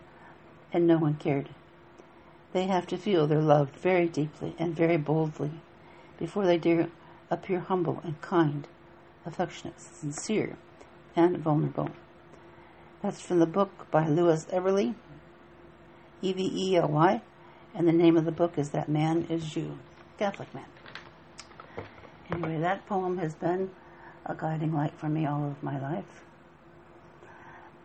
and 0.71 0.87
no 0.87 0.97
one 0.97 1.15
cared. 1.15 1.49
They 2.53 2.65
have 2.65 2.87
to 2.87 2.97
feel 2.97 3.27
they're 3.27 3.41
loved 3.41 3.75
very 3.75 4.07
deeply 4.07 4.55
and 4.57 4.75
very 4.75 4.97
boldly 4.97 5.51
before 6.17 6.45
they 6.45 6.57
dare 6.57 6.89
appear 7.29 7.59
humble 7.59 7.99
and 8.03 8.19
kind 8.21 8.67
affectionate, 9.25 9.79
sincere, 9.79 10.57
and 11.15 11.37
vulnerable. 11.37 11.89
That's 13.01 13.21
from 13.21 13.39
the 13.39 13.45
book 13.45 13.89
by 13.91 14.07
Louis 14.07 14.45
Evely, 14.45 14.95
E 16.21 16.33
V 16.33 16.51
E 16.53 16.77
L 16.77 16.87
Y, 16.87 17.21
and 17.73 17.87
the 17.87 17.93
name 17.93 18.17
of 18.17 18.25
the 18.25 18.31
book 18.31 18.57
is 18.57 18.69
That 18.69 18.89
Man 18.89 19.25
Is 19.29 19.55
You, 19.55 19.77
Catholic 20.17 20.53
Man. 20.53 20.65
Anyway, 22.31 22.59
that 22.59 22.85
poem 22.85 23.17
has 23.17 23.35
been 23.35 23.71
a 24.25 24.35
guiding 24.35 24.73
light 24.73 24.93
for 24.95 25.09
me 25.09 25.25
all 25.25 25.45
of 25.45 25.61
my 25.61 25.79
life. 25.79 26.23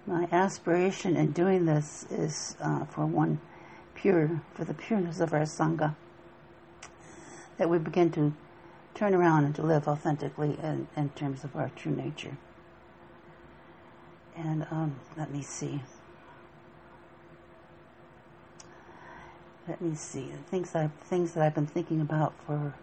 My 0.06 0.28
aspiration 0.32 1.16
in 1.16 1.32
doing 1.32 1.66
this 1.66 2.06
is 2.10 2.56
uh, 2.60 2.84
for 2.86 3.04
one 3.04 3.40
pure, 3.94 4.40
for 4.54 4.64
the 4.64 4.74
pureness 4.74 5.20
of 5.20 5.32
our 5.32 5.42
Sangha, 5.42 5.94
that 7.58 7.68
we 7.68 7.78
begin 7.78 8.10
to 8.12 8.32
turn 8.94 9.14
around 9.14 9.44
and 9.44 9.54
to 9.54 9.62
live 9.62 9.86
authentically 9.86 10.58
in, 10.62 10.88
in 10.96 11.10
terms 11.10 11.44
of 11.44 11.54
our 11.54 11.70
true 11.76 11.94
nature. 11.94 12.36
And 14.36 14.66
um, 14.70 14.96
let 15.16 15.30
me 15.30 15.42
see. 15.42 15.82
Let 19.66 19.82
me 19.82 19.94
see. 19.94 20.30
Things 20.50 20.70
that, 20.70 20.84
I've, 20.84 20.92
things 20.94 21.32
that 21.32 21.42
I've 21.42 21.54
been 21.54 21.66
thinking 21.66 22.00
about 22.00 22.32
for 22.46 22.74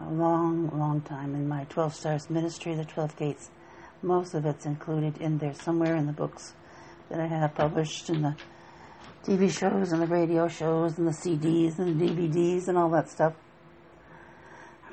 a 0.00 0.10
long, 0.10 0.70
long 0.78 1.00
time 1.02 1.34
in 1.34 1.48
my 1.48 1.64
12 1.64 1.94
Stars 1.94 2.30
ministry, 2.30 2.74
the 2.74 2.84
12 2.84 3.16
Gates. 3.16 3.50
Most 4.02 4.34
of 4.34 4.46
it's 4.46 4.66
included 4.66 5.18
in 5.18 5.38
there 5.38 5.54
somewhere 5.54 5.96
in 5.96 6.06
the 6.06 6.12
books 6.12 6.54
that 7.08 7.20
I 7.20 7.26
have 7.26 7.54
published 7.54 8.08
and 8.08 8.24
the 8.24 8.36
TV 9.24 9.50
shows 9.50 9.92
and 9.92 10.02
the 10.02 10.06
radio 10.06 10.48
shows 10.48 10.98
and 10.98 11.06
the 11.06 11.12
CDs 11.12 11.78
and 11.78 12.00
the 12.00 12.06
DVDs 12.06 12.68
and 12.68 12.76
all 12.76 12.90
that 12.90 13.08
stuff. 13.08 13.34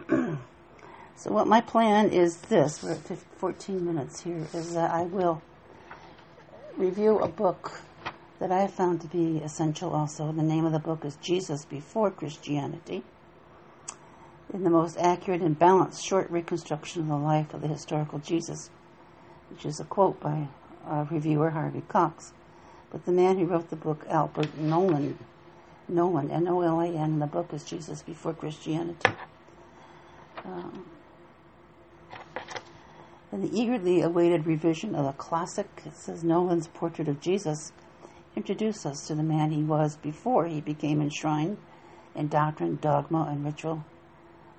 so 0.10 1.32
what 1.32 1.48
my 1.48 1.62
plan 1.62 2.10
is 2.10 2.38
this, 2.42 2.84
we're 2.84 2.92
at 2.92 3.18
14 3.38 3.84
minutes 3.84 4.22
here, 4.22 4.48
is 4.54 4.74
that 4.74 4.92
I 4.92 5.04
will 5.04 5.42
review 6.78 7.20
a 7.20 7.28
book 7.28 7.82
that 8.40 8.52
I 8.52 8.60
have 8.62 8.74
found 8.74 9.02
to 9.02 9.08
be 9.08 9.38
essential 9.38 9.92
also. 9.92 10.32
The 10.32 10.44
name 10.44 10.66
of 10.66 10.72
the 10.72 10.80
book 10.80 11.04
is 11.06 11.16
Jesus 11.18 11.66
Before 11.66 12.12
Christianity. 12.12 13.04
In 14.54 14.64
the 14.64 14.70
most 14.70 14.98
accurate 14.98 15.42
and 15.42 15.58
balanced 15.58 16.04
short 16.04 16.30
reconstruction 16.32 17.04
of 17.04 17.08
the 17.08 17.16
life 17.16 17.54
of 17.54 17.62
the 17.62 17.68
historical 17.68 18.18
Jesus, 18.18 18.70
which 19.52 19.66
is 19.66 19.80
a 19.80 19.84
quote 19.84 20.20
by 20.20 20.48
uh, 20.88 21.06
reviewer 21.12 21.52
Harvey 21.52 21.84
Cox. 21.88 22.34
But 22.92 23.06
the 23.06 23.12
man 23.12 23.38
who 23.38 23.46
wrote 23.46 23.70
the 23.70 23.76
book, 23.76 24.06
Albert 24.10 24.58
Nolan, 24.58 25.20
Nolan, 25.88 26.32
N-O-L-A-N, 26.32 27.20
the 27.20 27.28
book 27.28 27.54
is 27.54 27.64
Jesus 27.64 28.02
Before 28.02 28.34
Christianity. 28.34 29.12
Um, 30.44 30.86
in 33.32 33.42
the 33.42 33.60
eagerly 33.60 34.02
awaited 34.02 34.48
revision 34.48 34.96
of 34.96 35.06
a 35.06 35.14
classic, 35.14 35.68
it 35.86 35.94
says 35.96 36.24
Nolan's 36.24 36.68
portrait 36.68 37.08
of 37.08 37.22
Jesus 37.22 37.72
introduced 38.36 38.86
us 38.88 39.06
to 39.08 39.14
the 39.14 39.22
man 39.22 39.52
he 39.52 39.64
was 39.64 39.98
before 39.98 40.48
he 40.48 40.62
became 40.62 41.02
enshrined 41.02 41.58
in 42.16 42.28
doctrine, 42.28 42.80
dogma, 42.82 43.28
and 43.30 43.46
ritual. 43.46 43.84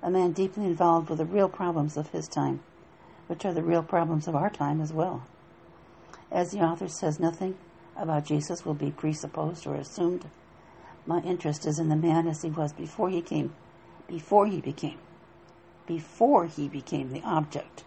A 0.03 0.09
man 0.09 0.31
deeply 0.31 0.65
involved 0.65 1.09
with 1.09 1.19
the 1.19 1.25
real 1.25 1.47
problems 1.47 1.95
of 1.95 2.09
his 2.09 2.27
time, 2.27 2.61
which 3.27 3.45
are 3.45 3.53
the 3.53 3.63
real 3.63 3.83
problems 3.83 4.27
of 4.27 4.35
our 4.35 4.49
time 4.49 4.81
as 4.81 4.91
well. 4.91 5.23
As 6.31 6.51
the 6.51 6.61
author 6.61 6.87
says, 6.87 7.19
nothing 7.19 7.55
about 7.95 8.25
Jesus 8.25 8.65
will 8.65 8.73
be 8.73 8.89
presupposed 8.89 9.67
or 9.67 9.75
assumed, 9.75 10.25
My 11.05 11.21
interest 11.21 11.67
is 11.67 11.77
in 11.77 11.89
the 11.89 11.95
man 11.95 12.27
as 12.27 12.41
he 12.41 12.49
was 12.49 12.73
before 12.73 13.09
he 13.09 13.21
came, 13.21 13.53
before 14.07 14.47
he 14.47 14.59
became, 14.59 14.97
before 15.85 16.47
he 16.47 16.67
became 16.67 17.11
the 17.11 17.21
object 17.21 17.83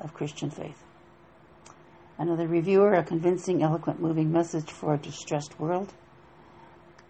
of 0.00 0.14
Christian 0.14 0.50
faith. 0.50 0.84
Another 2.16 2.48
reviewer, 2.48 2.94
a 2.94 3.04
convincing, 3.04 3.62
eloquent, 3.62 4.00
moving 4.00 4.32
message 4.32 4.70
for 4.70 4.94
a 4.94 4.98
distressed 4.98 5.60
world. 5.60 5.92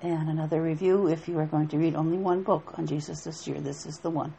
And 0.03 0.29
another 0.29 0.61
review, 0.61 1.09
if 1.09 1.29
you 1.29 1.38
are 1.38 1.47
going 1.47 1.69
to 1.69 1.79
read 1.79 1.95
only 1.95 2.19
one 2.19 2.43
book 2.43 2.75
on 2.77 2.87
Jesus 2.87 3.23
this 3.23 3.47
year, 3.47 3.61
this 3.61 3.87
is 3.87 3.99
the 3.99 4.11
one. 4.11 4.35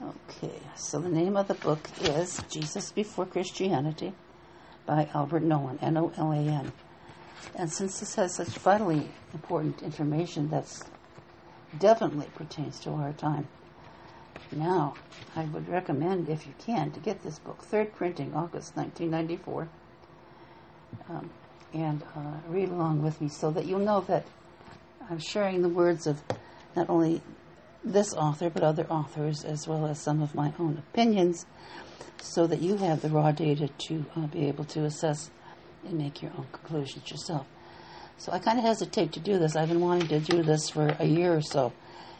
Okay, 0.00 0.60
so 0.76 1.00
the 1.00 1.08
name 1.08 1.36
of 1.36 1.48
the 1.48 1.54
book 1.54 1.80
is 2.02 2.40
Jesus 2.48 2.92
Before 2.92 3.26
Christianity 3.26 4.12
by 4.86 5.08
Albert 5.12 5.42
Nolan, 5.42 5.80
N 5.82 5.96
O 5.96 6.12
L 6.16 6.30
A 6.30 6.36
N. 6.36 6.70
And 7.56 7.72
since 7.72 7.98
this 7.98 8.14
has 8.14 8.36
such 8.36 8.50
vitally 8.50 9.08
important 9.34 9.82
information 9.82 10.48
that's 10.50 10.84
definitely 11.76 12.28
pertains 12.36 12.78
to 12.80 12.90
our 12.90 13.12
time, 13.12 13.48
now 14.52 14.94
I 15.34 15.46
would 15.46 15.68
recommend, 15.68 16.28
if 16.28 16.46
you 16.46 16.54
can, 16.58 16.92
to 16.92 17.00
get 17.00 17.24
this 17.24 17.40
book, 17.40 17.60
third 17.62 17.92
printing, 17.92 18.34
August 18.34 18.76
1994, 18.76 19.68
um, 21.08 21.28
and 21.74 22.04
uh, 22.14 22.36
read 22.48 22.68
along 22.68 23.02
with 23.02 23.20
me 23.20 23.28
so 23.28 23.50
that 23.50 23.66
you'll 23.66 23.80
know 23.80 24.02
that 24.02 24.24
I'm 25.10 25.18
sharing 25.18 25.62
the 25.62 25.68
words 25.68 26.06
of 26.06 26.22
not 26.76 26.88
only 26.88 27.20
this 27.92 28.14
author, 28.14 28.50
but 28.50 28.62
other 28.62 28.86
authors, 28.88 29.44
as 29.44 29.66
well 29.66 29.86
as 29.86 30.00
some 30.00 30.22
of 30.22 30.34
my 30.34 30.52
own 30.58 30.78
opinions, 30.78 31.46
so 32.20 32.46
that 32.46 32.60
you 32.60 32.76
have 32.76 33.02
the 33.02 33.08
raw 33.08 33.32
data 33.32 33.68
to 33.68 34.04
uh, 34.16 34.26
be 34.26 34.46
able 34.46 34.64
to 34.64 34.84
assess 34.84 35.30
and 35.86 35.98
make 35.98 36.22
your 36.22 36.32
own 36.36 36.46
conclusions 36.52 37.10
yourself. 37.10 37.46
So 38.18 38.32
I 38.32 38.40
kind 38.40 38.58
of 38.58 38.64
hesitate 38.64 39.12
to 39.12 39.20
do 39.20 39.38
this. 39.38 39.54
I've 39.54 39.68
been 39.68 39.80
wanting 39.80 40.08
to 40.08 40.18
do 40.20 40.42
this 40.42 40.68
for 40.70 40.94
a 40.98 41.06
year 41.06 41.34
or 41.34 41.40
so, 41.40 41.72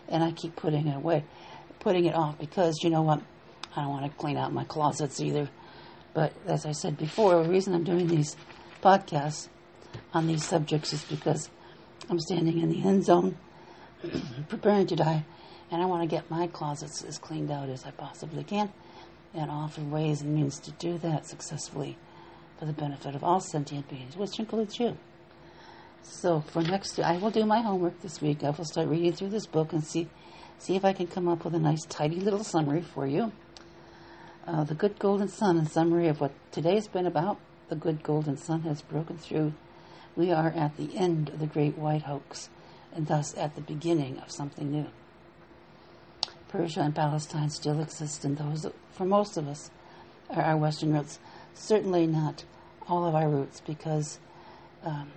and 0.08 0.22
I 0.22 0.30
keep 0.30 0.54
putting 0.54 0.86
it 0.86 0.96
away, 0.96 1.24
putting 1.80 2.06
it 2.06 2.14
off 2.14 2.38
because 2.38 2.82
you 2.82 2.90
know 2.90 3.02
what? 3.02 3.20
I 3.74 3.82
don't 3.82 3.90
want 3.90 4.10
to 4.10 4.18
clean 4.18 4.36
out 4.36 4.52
my 4.52 4.64
closets 4.64 5.20
either. 5.20 5.48
But 6.14 6.32
as 6.46 6.64
I 6.64 6.72
said 6.72 6.96
before, 6.96 7.42
the 7.42 7.48
reason 7.48 7.74
I'm 7.74 7.84
doing 7.84 8.06
these 8.06 8.36
podcasts 8.82 9.48
on 10.12 10.26
these 10.26 10.44
subjects 10.44 10.92
is 10.92 11.04
because 11.04 11.50
I'm 12.08 12.18
standing 12.18 12.60
in 12.60 12.70
the 12.70 12.82
end 12.82 13.04
zone, 13.04 13.36
preparing 14.48 14.86
to 14.86 14.96
die, 14.96 15.24
and 15.70 15.82
I 15.82 15.86
want 15.86 16.02
to 16.02 16.08
get 16.08 16.30
my 16.30 16.46
closets 16.46 17.02
as 17.04 17.18
cleaned 17.18 17.50
out 17.50 17.68
as 17.68 17.84
I 17.84 17.90
possibly 17.90 18.44
can 18.44 18.72
and 19.34 19.50
offer 19.50 19.82
ways 19.82 20.22
and 20.22 20.34
means 20.34 20.58
to 20.60 20.70
do 20.72 20.98
that 20.98 21.26
successfully 21.26 21.96
for 22.58 22.64
the 22.64 22.72
benefit 22.72 23.14
of 23.14 23.22
all 23.22 23.40
sentient 23.40 23.88
beings, 23.88 24.16
which 24.16 24.38
includes 24.38 24.78
you. 24.80 24.96
So 26.02 26.40
for 26.40 26.62
next, 26.62 26.98
I 26.98 27.18
will 27.18 27.30
do 27.30 27.44
my 27.44 27.60
homework 27.60 28.00
this 28.00 28.20
week. 28.20 28.42
I 28.42 28.50
will 28.50 28.64
start 28.64 28.88
reading 28.88 29.12
through 29.12 29.28
this 29.28 29.46
book 29.46 29.72
and 29.72 29.84
see, 29.84 30.08
see 30.58 30.74
if 30.74 30.84
I 30.84 30.92
can 30.92 31.06
come 31.06 31.28
up 31.28 31.44
with 31.44 31.54
a 31.54 31.58
nice, 31.58 31.84
tidy 31.84 32.16
little 32.16 32.44
summary 32.44 32.82
for 32.82 33.06
you. 33.06 33.32
Uh, 34.46 34.64
the 34.64 34.74
good 34.74 34.98
golden 34.98 35.28
sun, 35.28 35.58
in 35.58 35.66
summary 35.66 36.08
of 36.08 36.20
what 36.20 36.32
today's 36.52 36.88
been 36.88 37.06
about. 37.06 37.38
The 37.68 37.76
good 37.76 38.02
golden 38.02 38.38
sun 38.38 38.62
has 38.62 38.80
broken 38.80 39.18
through. 39.18 39.52
We 40.16 40.32
are 40.32 40.48
at 40.48 40.78
the 40.78 40.96
end 40.96 41.28
of 41.28 41.38
the 41.38 41.46
great 41.46 41.76
white 41.76 42.02
hoax, 42.02 42.48
and 42.94 43.06
thus 43.06 43.36
at 43.36 43.54
the 43.54 43.60
beginning 43.60 44.18
of 44.20 44.32
something 44.32 44.70
new. 44.70 44.86
Persia 46.48 46.80
and 46.80 46.94
Palestine 46.94 47.50
still 47.50 47.80
exist, 47.80 48.24
and 48.24 48.38
those, 48.38 48.66
for 48.92 49.04
most 49.04 49.36
of 49.36 49.46
us, 49.46 49.70
are 50.30 50.42
our 50.42 50.56
Western 50.56 50.94
roots. 50.94 51.18
Certainly 51.54 52.06
not 52.06 52.44
all 52.88 53.04
of 53.04 53.14
our 53.14 53.28
roots, 53.28 53.60
because 53.60 54.18
um, 54.82 55.10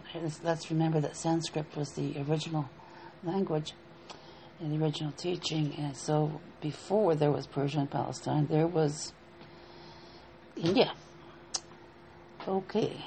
let's 0.43 0.69
remember 0.69 0.99
that 0.99 1.15
Sanskrit 1.15 1.65
was 1.75 1.91
the 1.93 2.21
original 2.27 2.69
language 3.23 3.73
and 4.59 4.73
the 4.73 4.83
original 4.83 5.13
teaching, 5.13 5.73
and 5.77 5.95
so 5.95 6.41
before 6.59 7.15
there 7.15 7.31
was 7.31 7.47
Persia 7.47 7.79
and 7.79 7.91
Palestine, 7.91 8.47
there 8.47 8.67
was 8.67 9.13
India. 10.57 10.93
Okay. 12.47 13.05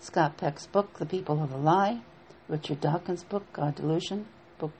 Scott 0.00 0.36
Peck's 0.36 0.66
book, 0.66 0.98
The 0.98 1.06
People 1.06 1.42
of 1.42 1.50
the 1.50 1.58
Lie. 1.58 2.00
Richard 2.48 2.80
Dawkins' 2.80 3.22
book, 3.22 3.44
God 3.52 3.76
Delusion, 3.76 4.26
book, 4.58 4.72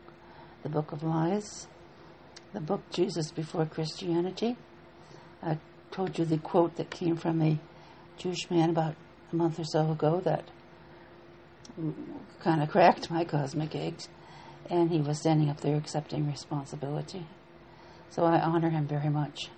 The 0.64 0.68
Book 0.68 0.90
of 0.90 1.04
Lies 1.04 1.68
the 2.52 2.60
book 2.60 2.82
Jesus 2.90 3.30
Before 3.30 3.64
Christianity. 3.64 4.56
I 5.42 5.58
told 5.90 6.18
you 6.18 6.24
the 6.24 6.38
quote 6.38 6.76
that 6.76 6.90
came 6.90 7.16
from 7.16 7.40
a 7.40 7.58
Jewish 8.16 8.50
man 8.50 8.70
about 8.70 8.96
a 9.32 9.36
month 9.36 9.58
or 9.58 9.64
so 9.64 9.92
ago 9.92 10.20
that 10.24 10.44
kind 12.40 12.62
of 12.62 12.68
cracked 12.68 13.10
my 13.10 13.24
cosmic 13.24 13.74
eggs, 13.74 14.08
and 14.68 14.90
he 14.90 15.00
was 15.00 15.20
standing 15.20 15.48
up 15.48 15.60
there 15.60 15.76
accepting 15.76 16.26
responsibility. 16.26 17.26
So 18.10 18.24
I 18.24 18.40
honor 18.40 18.70
him 18.70 18.86
very 18.86 19.08
much. 19.08 19.48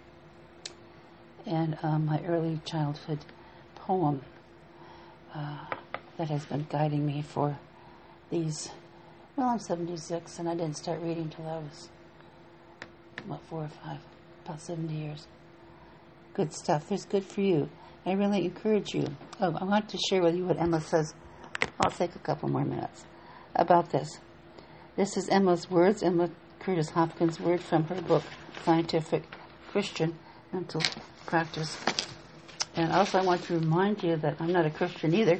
And 1.46 1.78
um, 1.82 2.06
my 2.06 2.22
early 2.24 2.60
childhood 2.64 3.20
poem 3.74 4.22
uh, 5.34 5.64
that 6.18 6.28
has 6.28 6.44
been 6.44 6.66
guiding 6.68 7.06
me 7.06 7.22
for 7.22 7.58
these, 8.30 8.70
well, 9.34 9.48
I'm 9.48 9.58
76, 9.58 10.38
and 10.38 10.48
I 10.48 10.54
didn't 10.54 10.76
start 10.76 11.00
reading 11.00 11.30
till 11.30 11.48
I 11.48 11.56
was 11.56 11.88
what, 13.26 13.40
four 13.48 13.64
or 13.64 13.68
five, 13.68 13.98
about 14.44 14.60
70 14.60 14.94
years. 14.94 15.26
Good 16.34 16.52
stuff. 16.52 16.88
There's 16.88 17.04
good 17.04 17.24
for 17.24 17.40
you. 17.40 17.68
I 18.04 18.12
really 18.12 18.44
encourage 18.46 18.94
you. 18.94 19.06
Oh, 19.40 19.56
I 19.60 19.64
want 19.64 19.88
to 19.90 19.98
share 20.08 20.22
with 20.22 20.34
you 20.34 20.46
what 20.46 20.60
Emma 20.60 20.80
says. 20.80 21.14
I'll 21.78 21.90
take 21.90 22.16
a 22.16 22.18
couple 22.18 22.48
more 22.48 22.64
minutes 22.64 23.04
about 23.54 23.90
this. 23.90 24.18
This 24.96 25.16
is 25.16 25.28
Emma's 25.28 25.70
words, 25.70 26.02
Emma 26.02 26.30
Curtis 26.58 26.90
Hopkins' 26.90 27.40
word 27.40 27.60
from 27.60 27.84
her 27.84 28.00
book, 28.02 28.22
Scientific 28.64 29.24
Christian 29.70 30.18
Mental 30.52 30.82
Practice. 31.26 31.78
And 32.74 32.92
also, 32.92 33.18
I 33.18 33.22
want 33.22 33.42
to 33.44 33.54
remind 33.58 34.02
you 34.02 34.16
that 34.16 34.36
I'm 34.40 34.52
not 34.52 34.66
a 34.66 34.70
Christian 34.70 35.14
either, 35.14 35.38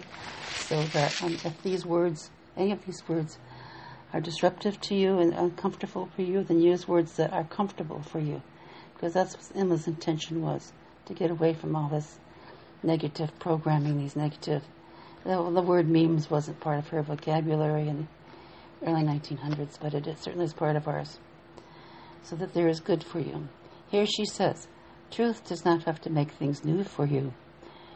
so 0.55 0.83
that 0.83 1.23
um, 1.23 1.35
if 1.45 1.63
these 1.63 1.87
words, 1.87 2.31
any 2.57 2.73
of 2.73 2.85
these 2.85 3.03
words, 3.09 3.39
are 4.13 4.21
disruptive 4.21 4.81
to 4.83 4.95
you 4.95 5.19
and 5.19 5.33
uncomfortable 5.33 6.09
for 6.15 6.23
you, 6.23 6.45
then 6.45 6.61
use 6.61 6.87
words 6.87 7.17
that 7.17 7.33
are 7.33 7.45
comfortable 7.45 8.03
for 8.03 8.21
you. 8.21 8.43
Because 8.95 9.15
that's 9.15 9.35
what 9.35 9.57
Emma's 9.57 9.87
intention 9.87 10.43
was 10.43 10.73
to 11.07 11.15
get 11.15 11.31
away 11.31 11.55
from 11.55 11.75
all 11.75 11.89
this 11.89 12.19
negative 12.83 13.31
programming, 13.39 13.99
these 13.99 14.17
negative. 14.17 14.63
The, 15.25 15.51
the 15.51 15.63
word 15.63 15.89
memes 15.89 16.31
wasn't 16.31 16.61
part 16.61 16.79
of 16.79 16.89
her 16.89 17.03
vocabulary 17.03 17.89
in 17.89 18.09
the 18.81 18.87
early 18.87 19.03
1900s, 19.03 19.79
but 19.81 19.95
it 19.95 20.05
certainly 20.19 20.45
is 20.45 20.53
part 20.53 20.77
of 20.77 20.89
ours. 20.89 21.19
So 22.23 22.37
that 22.37 22.55
there 22.55 22.69
is 22.69 22.81
good 22.81 23.03
for 23.03 23.21
you. 23.21 23.49
Here 23.91 24.07
she 24.07 24.25
says, 24.25 24.69
Truth 25.11 25.47
does 25.47 25.65
not 25.65 25.85
have 25.85 26.01
to 26.03 26.11
make 26.11 26.33
things 26.33 26.65
new 26.65 26.85
for 26.85 27.07
you. 27.07 27.33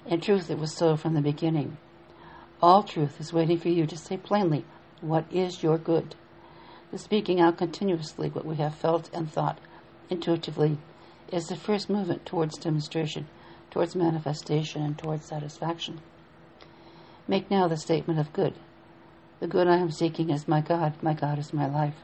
In 0.06 0.20
truth, 0.20 0.50
it 0.50 0.58
was 0.58 0.76
so 0.76 0.96
from 0.96 1.14
the 1.14 1.20
beginning. 1.20 1.78
All 2.62 2.82
truth 2.82 3.20
is 3.20 3.32
waiting 3.32 3.58
for 3.58 3.68
you 3.68 3.86
to 3.86 3.96
say 3.96 4.16
plainly, 4.16 4.64
what 5.00 5.24
is 5.30 5.62
your 5.62 5.78
good? 5.78 6.14
The 6.90 6.98
speaking 6.98 7.40
out 7.40 7.58
continuously 7.58 8.28
what 8.30 8.46
we 8.46 8.56
have 8.56 8.74
felt 8.74 9.10
and 9.12 9.30
thought 9.30 9.58
intuitively 10.08 10.78
is 11.32 11.46
the 11.46 11.56
first 11.56 11.90
movement 11.90 12.24
towards 12.24 12.58
demonstration, 12.58 13.26
towards 13.70 13.96
manifestation, 13.96 14.82
and 14.82 14.96
towards 14.96 15.26
satisfaction. 15.26 16.00
Make 17.28 17.50
now 17.50 17.68
the 17.68 17.76
statement 17.76 18.20
of 18.20 18.32
good. 18.32 18.54
The 19.40 19.48
good 19.48 19.66
I 19.66 19.76
am 19.76 19.90
seeking 19.90 20.30
is 20.30 20.48
my 20.48 20.60
God, 20.60 20.94
my 21.02 21.12
God 21.12 21.38
is 21.38 21.52
my 21.52 21.66
life. 21.66 21.96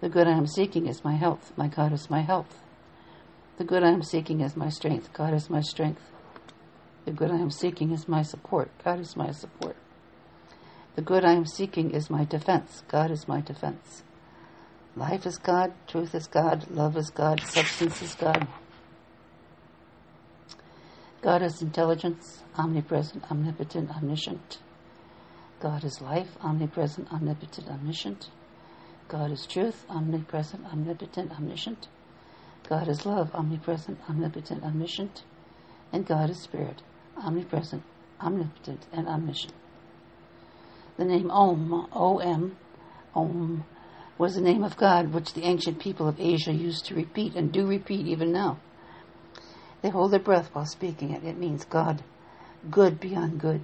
The 0.00 0.08
good 0.08 0.26
I 0.26 0.32
am 0.32 0.46
seeking 0.46 0.86
is 0.86 1.04
my 1.04 1.14
health, 1.14 1.52
my 1.56 1.68
God 1.68 1.92
is 1.92 2.10
my 2.10 2.22
health. 2.22 2.58
The 3.58 3.64
good 3.64 3.84
I 3.84 3.90
am 3.90 4.02
seeking 4.02 4.40
is 4.40 4.56
my 4.56 4.68
strength, 4.68 5.12
God 5.12 5.32
is 5.32 5.48
my 5.48 5.60
strength. 5.60 6.02
The 7.04 7.12
good 7.12 7.30
I 7.30 7.36
am 7.36 7.50
seeking 7.50 7.92
is 7.92 8.08
my 8.08 8.22
support, 8.22 8.70
God 8.82 8.98
is 8.98 9.16
my 9.16 9.30
support. 9.30 9.76
The 10.94 11.02
good 11.02 11.24
I 11.24 11.32
am 11.32 11.44
seeking 11.44 11.90
is 11.90 12.08
my 12.08 12.24
defense. 12.24 12.84
God 12.86 13.10
is 13.10 13.26
my 13.26 13.40
defense. 13.40 14.04
Life 14.94 15.26
is 15.26 15.38
God, 15.38 15.72
truth 15.88 16.14
is 16.14 16.28
God, 16.28 16.70
love 16.70 16.96
is 16.96 17.10
God, 17.10 17.40
substance 17.40 18.00
is 18.00 18.14
God. 18.14 18.46
God 21.20 21.42
is 21.42 21.60
intelligence, 21.60 22.44
omnipresent, 22.56 23.28
omnipotent, 23.28 23.90
omniscient. 23.90 24.58
God 25.58 25.82
is 25.82 26.00
life, 26.00 26.36
omnipresent, 26.40 27.12
omnipotent, 27.12 27.68
omniscient. 27.68 28.30
God 29.08 29.32
is 29.32 29.46
truth, 29.46 29.84
omnipresent, 29.88 30.64
omnipotent, 30.66 31.32
omniscient. 31.32 31.88
God 32.68 32.88
is 32.88 33.04
love, 33.04 33.34
omnipresent, 33.34 33.98
omnipotent, 34.08 34.62
omniscient. 34.62 35.24
And 35.92 36.06
God 36.06 36.30
is 36.30 36.40
spirit, 36.40 36.82
omnipresent, 37.16 37.82
omnipotent, 38.20 38.86
and 38.92 39.08
omniscient. 39.08 39.54
The 40.96 41.04
name 41.04 41.30
Om, 41.30 41.88
O-M, 41.92 42.56
Om, 43.14 43.64
was 44.16 44.34
the 44.34 44.40
name 44.40 44.62
of 44.62 44.76
God 44.76 45.12
which 45.12 45.34
the 45.34 45.42
ancient 45.42 45.80
people 45.80 46.06
of 46.08 46.20
Asia 46.20 46.52
used 46.52 46.86
to 46.86 46.94
repeat 46.94 47.34
and 47.34 47.52
do 47.52 47.66
repeat 47.66 48.06
even 48.06 48.30
now. 48.30 48.58
They 49.82 49.90
hold 49.90 50.12
their 50.12 50.20
breath 50.20 50.50
while 50.54 50.66
speaking 50.66 51.10
it. 51.10 51.24
It 51.24 51.36
means 51.36 51.64
God, 51.64 52.02
good 52.70 53.00
beyond 53.00 53.40
good, 53.40 53.60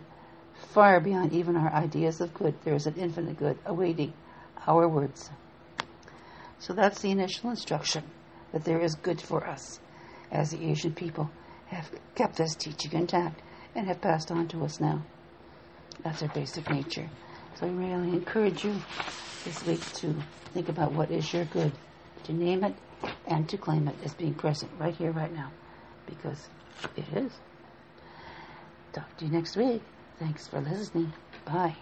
far 0.54 1.00
beyond 1.00 1.32
even 1.32 1.56
our 1.56 1.72
ideas 1.72 2.20
of 2.20 2.34
good. 2.34 2.54
There 2.64 2.74
is 2.74 2.86
an 2.86 2.96
infinite 2.96 3.38
good 3.38 3.58
awaiting 3.64 4.12
our 4.66 4.88
words. 4.88 5.30
So 6.58 6.74
that's 6.74 7.00
the 7.00 7.10
initial 7.10 7.50
instruction 7.50 8.04
that 8.52 8.64
there 8.64 8.80
is 8.80 8.94
good 8.96 9.20
for 9.20 9.46
us, 9.46 9.80
as 10.30 10.50
the 10.50 10.68
Asian 10.68 10.94
people 10.94 11.30
have 11.68 11.90
kept 12.14 12.36
this 12.36 12.54
teaching 12.56 12.92
intact 12.92 13.40
and 13.74 13.86
have 13.86 14.00
passed 14.00 14.30
on 14.30 14.48
to 14.48 14.64
us 14.64 14.80
now. 14.80 15.02
That's 16.02 16.22
our 16.22 16.28
basic 16.28 16.68
nature. 16.70 17.08
So 17.56 17.66
I 17.66 17.70
really 17.70 18.10
encourage 18.10 18.64
you 18.64 18.74
this 19.44 19.64
week 19.66 19.80
to 19.94 20.14
think 20.54 20.68
about 20.68 20.92
what 20.92 21.10
is 21.10 21.32
your 21.32 21.44
good, 21.46 21.72
to 22.24 22.32
name 22.32 22.64
it 22.64 22.74
and 23.26 23.48
to 23.48 23.56
claim 23.56 23.88
it 23.88 23.96
as 24.04 24.14
being 24.14 24.34
present 24.34 24.70
right 24.78 24.94
here, 24.94 25.12
right 25.12 25.32
now, 25.32 25.50
because 26.06 26.48
it 26.96 27.04
is. 27.14 27.32
Talk 28.92 29.16
to 29.18 29.26
you 29.26 29.30
next 29.30 29.56
week. 29.56 29.82
Thanks 30.18 30.46
for 30.48 30.60
listening. 30.60 31.12
Bye. 31.44 31.76